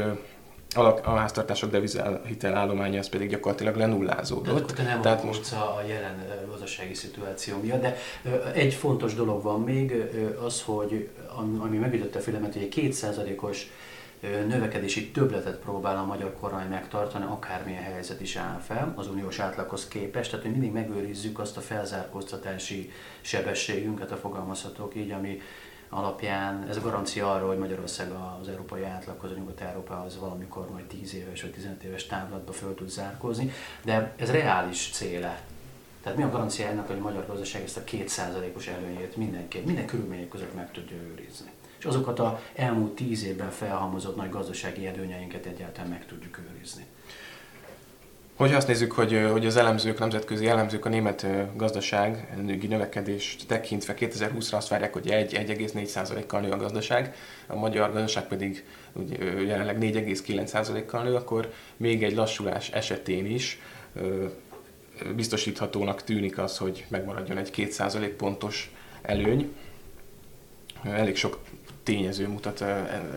a 0.85 1.15
háztartások 1.15 1.71
devizahitel 1.71 2.55
állománya 2.55 2.99
az 2.99 3.09
pedig 3.09 3.29
gyakorlatilag 3.29 3.75
lenullázódott. 3.75 4.73
De 4.75 4.83
nem 4.83 5.01
Tehát 5.01 5.23
most 5.23 5.53
a 5.53 5.81
jelen 5.87 6.25
gazdasági 6.49 6.93
szituáció 6.93 7.57
miatt, 7.61 7.81
de 7.81 7.97
egy 8.53 8.73
fontos 8.73 9.13
dolog 9.13 9.43
van 9.43 9.61
még, 9.61 9.93
az, 10.45 10.61
hogy 10.61 11.09
ami 11.59 11.77
megütötte 11.77 12.19
a 12.19 12.21
filmet, 12.21 12.53
hogy 12.53 12.61
egy 12.61 12.69
kétszázalékos 12.69 13.67
növekedési 14.47 15.11
többletet 15.11 15.57
próbál 15.57 15.97
a 15.97 16.05
magyar 16.05 16.35
kormány 16.39 16.67
megtartani, 16.67 17.25
akármilyen 17.25 17.83
helyzet 17.83 18.21
is 18.21 18.35
áll 18.35 18.59
fel 18.59 18.93
az 18.95 19.07
uniós 19.07 19.39
átlaghoz 19.39 19.87
képest, 19.87 20.29
tehát 20.29 20.45
hogy 20.45 20.55
mindig 20.55 20.71
megőrizzük 20.71 21.39
azt 21.39 21.57
a 21.57 21.61
felzárkóztatási 21.61 22.91
sebességünket, 23.21 24.11
a 24.11 24.15
fogalmazhatók 24.15 24.95
így, 24.95 25.11
ami 25.11 25.41
alapján 25.89 26.67
ez 26.69 26.79
garancia 26.79 27.33
arra, 27.33 27.47
hogy 27.47 27.57
Magyarország 27.57 28.11
az 28.41 28.47
európai 28.47 28.83
átlaghoz, 28.83 29.31
a 29.31 29.33
Nyugat-Európához 29.33 30.19
valamikor 30.19 30.71
majd 30.71 30.85
10 30.85 31.13
éves 31.15 31.41
vagy 31.41 31.51
15 31.51 31.83
éves 31.83 32.05
távlatba 32.05 32.51
föl 32.51 32.75
tud 32.75 32.89
zárkózni, 32.89 33.51
de 33.83 34.13
ez 34.15 34.31
reális 34.31 34.89
céle. 34.93 35.41
Tehát 36.01 36.17
mi 36.17 36.23
a 36.23 36.29
garancia 36.29 36.67
ennek, 36.67 36.87
hogy 36.87 36.97
a 36.97 37.01
magyar 37.01 37.25
gazdaság 37.27 37.63
ezt 37.63 37.77
a 37.77 37.83
kétszázalékos 37.83 38.67
előnyét 38.67 39.15
mindenképp, 39.15 39.65
minden 39.65 39.85
körülmények 39.85 40.27
között 40.27 40.55
meg 40.55 40.71
tudja 40.71 40.97
őrizni. 40.97 41.51
És 41.77 41.85
azokat 41.85 42.19
a 42.19 42.39
elmúlt 42.55 42.95
tíz 42.95 43.23
évben 43.23 43.49
felhalmozott 43.49 44.15
nagy 44.15 44.29
gazdasági 44.29 44.87
előnyeinket 44.87 45.45
egyáltalán 45.45 45.89
meg 45.89 46.05
tudjuk 46.05 46.39
őrizni. 46.49 46.85
Hogyha 48.37 48.57
azt 48.57 48.67
nézzük, 48.67 48.91
hogy, 48.91 49.27
hogy 49.31 49.45
az 49.45 49.55
elemzők, 49.55 49.99
nemzetközi 49.99 50.47
elemzők 50.47 50.85
a 50.85 50.89
német 50.89 51.25
gazdaság 51.55 52.33
növekedést 52.69 53.47
tekintve 53.47 53.93
2020-ra 53.99 54.53
azt 54.53 54.67
várják, 54.67 54.93
hogy 54.93 55.05
1-1,4%-kal 55.07 56.41
nő 56.41 56.51
a 56.51 56.57
gazdaság, 56.57 57.15
a 57.47 57.55
magyar 57.55 57.91
gazdaság 57.91 58.27
pedig 58.27 58.65
ugye, 58.93 59.41
jelenleg 59.41 59.77
4,9%-kal 59.79 61.03
nő, 61.03 61.15
akkor 61.15 61.51
még 61.77 62.03
egy 62.03 62.15
lassulás 62.15 62.69
esetén 62.69 63.25
is 63.25 63.59
biztosíthatónak 65.15 66.03
tűnik 66.03 66.37
az, 66.37 66.57
hogy 66.57 66.85
megmaradjon 66.87 67.37
egy 67.37 67.51
2% 67.55 68.13
pontos 68.17 68.71
előny. 69.01 69.55
Elég 70.83 71.15
sok 71.15 71.39
tényező 71.83 72.27
mutat 72.27 72.61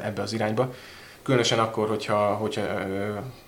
ebbe 0.02 0.22
az 0.22 0.32
irányba. 0.32 0.74
Különösen 1.22 1.58
akkor, 1.58 1.88
hogyha, 1.88 2.34
hogyha, 2.34 2.62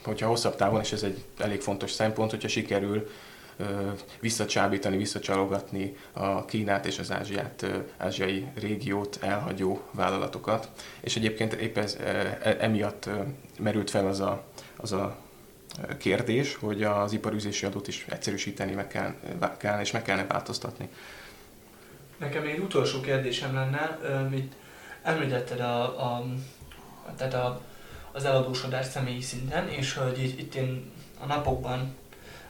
hogyha 0.05 0.29
hosszabb 0.29 0.57
távon, 0.57 0.81
és 0.81 0.93
ez 0.93 1.03
egy 1.03 1.25
elég 1.39 1.61
fontos 1.61 1.91
szempont, 1.91 2.31
hogyha 2.31 2.49
sikerül 2.49 3.09
visszacsábítani, 4.21 4.97
visszacsalogatni 4.97 5.97
a 6.13 6.45
Kínát 6.45 6.87
és 6.87 6.99
az 6.99 7.11
Ázsiát, 7.11 7.67
ázsiai 7.97 8.47
régiót 8.55 9.19
elhagyó 9.21 9.83
vállalatokat. 9.91 10.69
És 11.01 11.17
egyébként 11.17 11.53
épp 11.53 11.77
ez, 11.77 11.99
e, 12.05 12.57
emiatt 12.61 13.09
merült 13.59 13.91
fel 13.91 14.07
az 14.07 14.21
a, 14.21 14.45
az 14.77 14.93
a 14.93 15.17
kérdés, 15.99 16.55
hogy 16.55 16.83
az 16.83 17.13
iparűzési 17.13 17.67
adót 17.67 17.89
is 17.89 18.07
egyszerűsíteni 18.09 18.73
meg 18.73 18.89
kell, 18.89 19.15
kell, 19.59 19.81
és 19.81 19.91
meg 19.91 20.03
kellene 20.03 20.27
változtatni. 20.27 20.89
Nekem 22.17 22.45
egy 22.45 22.59
utolsó 22.59 23.01
kérdésem 23.01 23.55
lenne, 23.55 23.99
amit 24.27 24.55
említetted 25.03 25.61
a, 25.61 25.83
a, 25.83 26.25
tehát 27.17 27.35
a, 27.35 27.61
az 28.13 28.25
eladósodás 28.25 28.87
személyi 28.87 29.21
szinten, 29.21 29.69
és 29.69 29.95
hogy 29.95 30.23
itt, 30.23 30.39
itt 30.39 30.55
én 30.55 30.91
a 31.21 31.27
napokban 31.27 31.97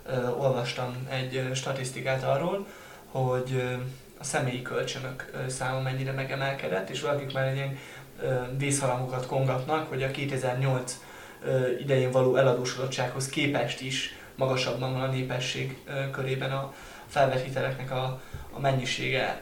ö, 0.07 0.29
olvastam 0.29 1.07
egy 1.11 1.51
statisztikát 1.55 2.23
arról, 2.23 2.67
hogy 3.11 3.53
ö, 3.55 3.73
a 4.19 4.25
személyi 4.25 4.63
kölcsönök 4.63 5.31
ö, 5.33 5.49
száma 5.49 5.81
mennyire 5.81 6.13
megemelkedett, 6.13 6.91
és 6.91 7.01
valakik 7.01 7.33
már 7.33 7.47
egy 7.47 7.57
ilyen 7.57 7.79
vészharangokat 8.59 9.27
kongatnak, 9.27 9.89
hogy 9.89 10.03
a 10.03 10.11
2008 10.11 11.01
ö, 11.45 11.71
idején 11.79 12.11
való 12.11 12.37
eladósodottsághoz 12.37 13.29
képest 13.29 13.81
is 13.81 14.17
magasabban 14.35 14.93
van 14.93 15.03
a 15.03 15.13
népesség 15.13 15.79
körében 16.13 16.53
a 16.53 16.73
felvett 17.07 17.45
hiteleknek 17.45 17.91
a, 17.91 18.21
a 18.53 18.61
mennyisége. 18.61 19.41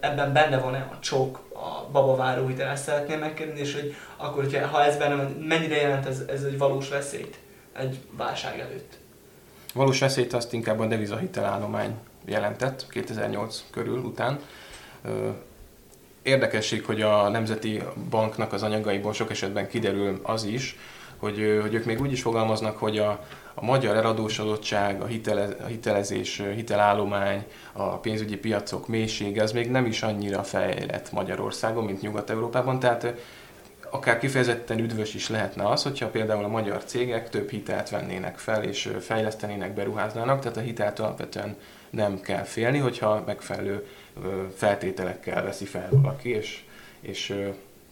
Ebben 0.00 0.32
benne 0.32 0.58
van-e 0.58 0.88
a 0.92 0.98
csok, 1.00 1.48
a 1.62 1.88
babaváró 1.92 2.46
hitel, 2.46 2.68
ezt 2.68 2.84
szeretném 2.84 3.18
megkérdezni, 3.18 3.60
és 3.60 3.74
hogy 3.74 3.94
akkor, 4.16 4.42
hogyha, 4.42 4.66
ha 4.66 4.84
ez 4.84 4.96
benne 4.96 5.28
mennyire 5.38 5.76
jelent 5.76 6.06
ez, 6.06 6.22
ez 6.28 6.42
egy 6.42 6.58
valós 6.58 6.88
veszélyt 6.88 7.38
egy 7.72 7.98
válság 8.10 8.58
előtt? 8.58 8.98
Valós 9.74 9.98
veszélyt 9.98 10.32
azt 10.32 10.52
inkább 10.52 10.78
a 10.78 10.86
devizahitelállomány 10.86 11.94
jelentett 12.24 12.86
2008 12.88 13.64
körül 13.70 13.98
után. 13.98 14.40
Érdekesség, 16.22 16.84
hogy 16.84 17.02
a 17.02 17.28
Nemzeti 17.28 17.82
Banknak 18.10 18.52
az 18.52 18.62
anyagaiból 18.62 19.12
sok 19.12 19.30
esetben 19.30 19.68
kiderül 19.68 20.20
az 20.22 20.44
is, 20.44 20.76
hogy, 21.22 21.58
hogy 21.60 21.74
ők 21.74 21.84
még 21.84 22.00
úgy 22.00 22.12
is 22.12 22.22
fogalmaznak, 22.22 22.78
hogy 22.78 22.98
a, 22.98 23.24
a 23.54 23.64
magyar 23.64 23.96
eladósodottság, 23.96 25.00
a, 25.02 25.06
hitele, 25.06 25.48
a 25.62 25.66
hitelezés, 25.66 26.42
hitelállomány, 26.54 27.44
a 27.72 27.96
pénzügyi 27.96 28.36
piacok 28.36 28.88
mélysége, 28.88 29.42
az 29.42 29.52
még 29.52 29.70
nem 29.70 29.86
is 29.86 30.02
annyira 30.02 30.42
fejlett 30.42 31.12
Magyarországon, 31.12 31.84
mint 31.84 32.00
Nyugat-Európában, 32.00 32.78
tehát 32.78 33.14
akár 33.90 34.18
kifejezetten 34.18 34.78
üdvös 34.78 35.14
is 35.14 35.28
lehetne 35.28 35.68
az, 35.68 35.82
hogyha 35.82 36.08
például 36.08 36.44
a 36.44 36.48
magyar 36.48 36.84
cégek 36.84 37.30
több 37.30 37.50
hitelt 37.50 37.90
vennének 37.90 38.38
fel 38.38 38.62
és 38.62 38.90
fejlesztenének, 39.00 39.74
beruháznának, 39.74 40.40
tehát 40.40 40.56
a 40.56 40.60
hitelt 40.60 40.98
alapvetően 40.98 41.56
nem 41.90 42.20
kell 42.20 42.42
félni, 42.42 42.78
hogyha 42.78 43.22
megfelelő 43.26 43.86
feltételekkel 44.54 45.42
veszi 45.42 45.64
fel 45.64 45.88
valaki, 45.90 46.28
és, 46.28 46.64
és 47.00 47.34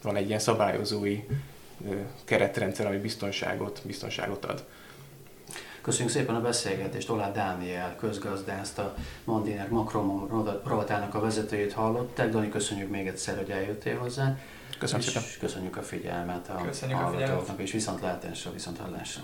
van 0.03 0.17
egy 0.17 0.27
ilyen 0.27 0.39
szabályozói 0.39 1.25
keretrendszer, 2.25 2.87
ami 2.87 2.99
biztonságot, 2.99 3.81
biztonságot 3.85 4.45
ad. 4.45 4.65
Köszönjük 5.81 6.15
szépen 6.15 6.35
a 6.35 6.41
beszélgetést, 6.41 7.11
Olá 7.11 7.33
Dániel 7.33 7.97
közgazdászt, 7.97 8.79
a 8.79 8.95
Mandiner 9.25 9.69
Makrom 9.69 10.29
rovatának 10.65 11.15
a 11.15 11.21
vezetőjét 11.21 11.73
hallották. 11.73 12.31
Dani, 12.31 12.49
köszönjük 12.49 12.91
még 12.91 13.07
egyszer, 13.07 13.37
hogy 13.37 13.51
eljöttél 13.51 13.99
hozzá. 13.99 14.39
Köszönjük 14.79 15.09
szépen. 15.09 15.29
köszönjük 15.41 15.77
a 15.77 15.83
figyelmet 15.83 16.49
a 16.49 16.63
köszönjük 16.65 16.99
hallgatóknak, 16.99 17.37
a 17.37 17.41
figyelmet. 17.41 17.67
és 17.67 17.73
viszont 17.73 18.01
látásra, 18.01 18.53
viszont 18.53 18.79
hallásra. 18.79 19.23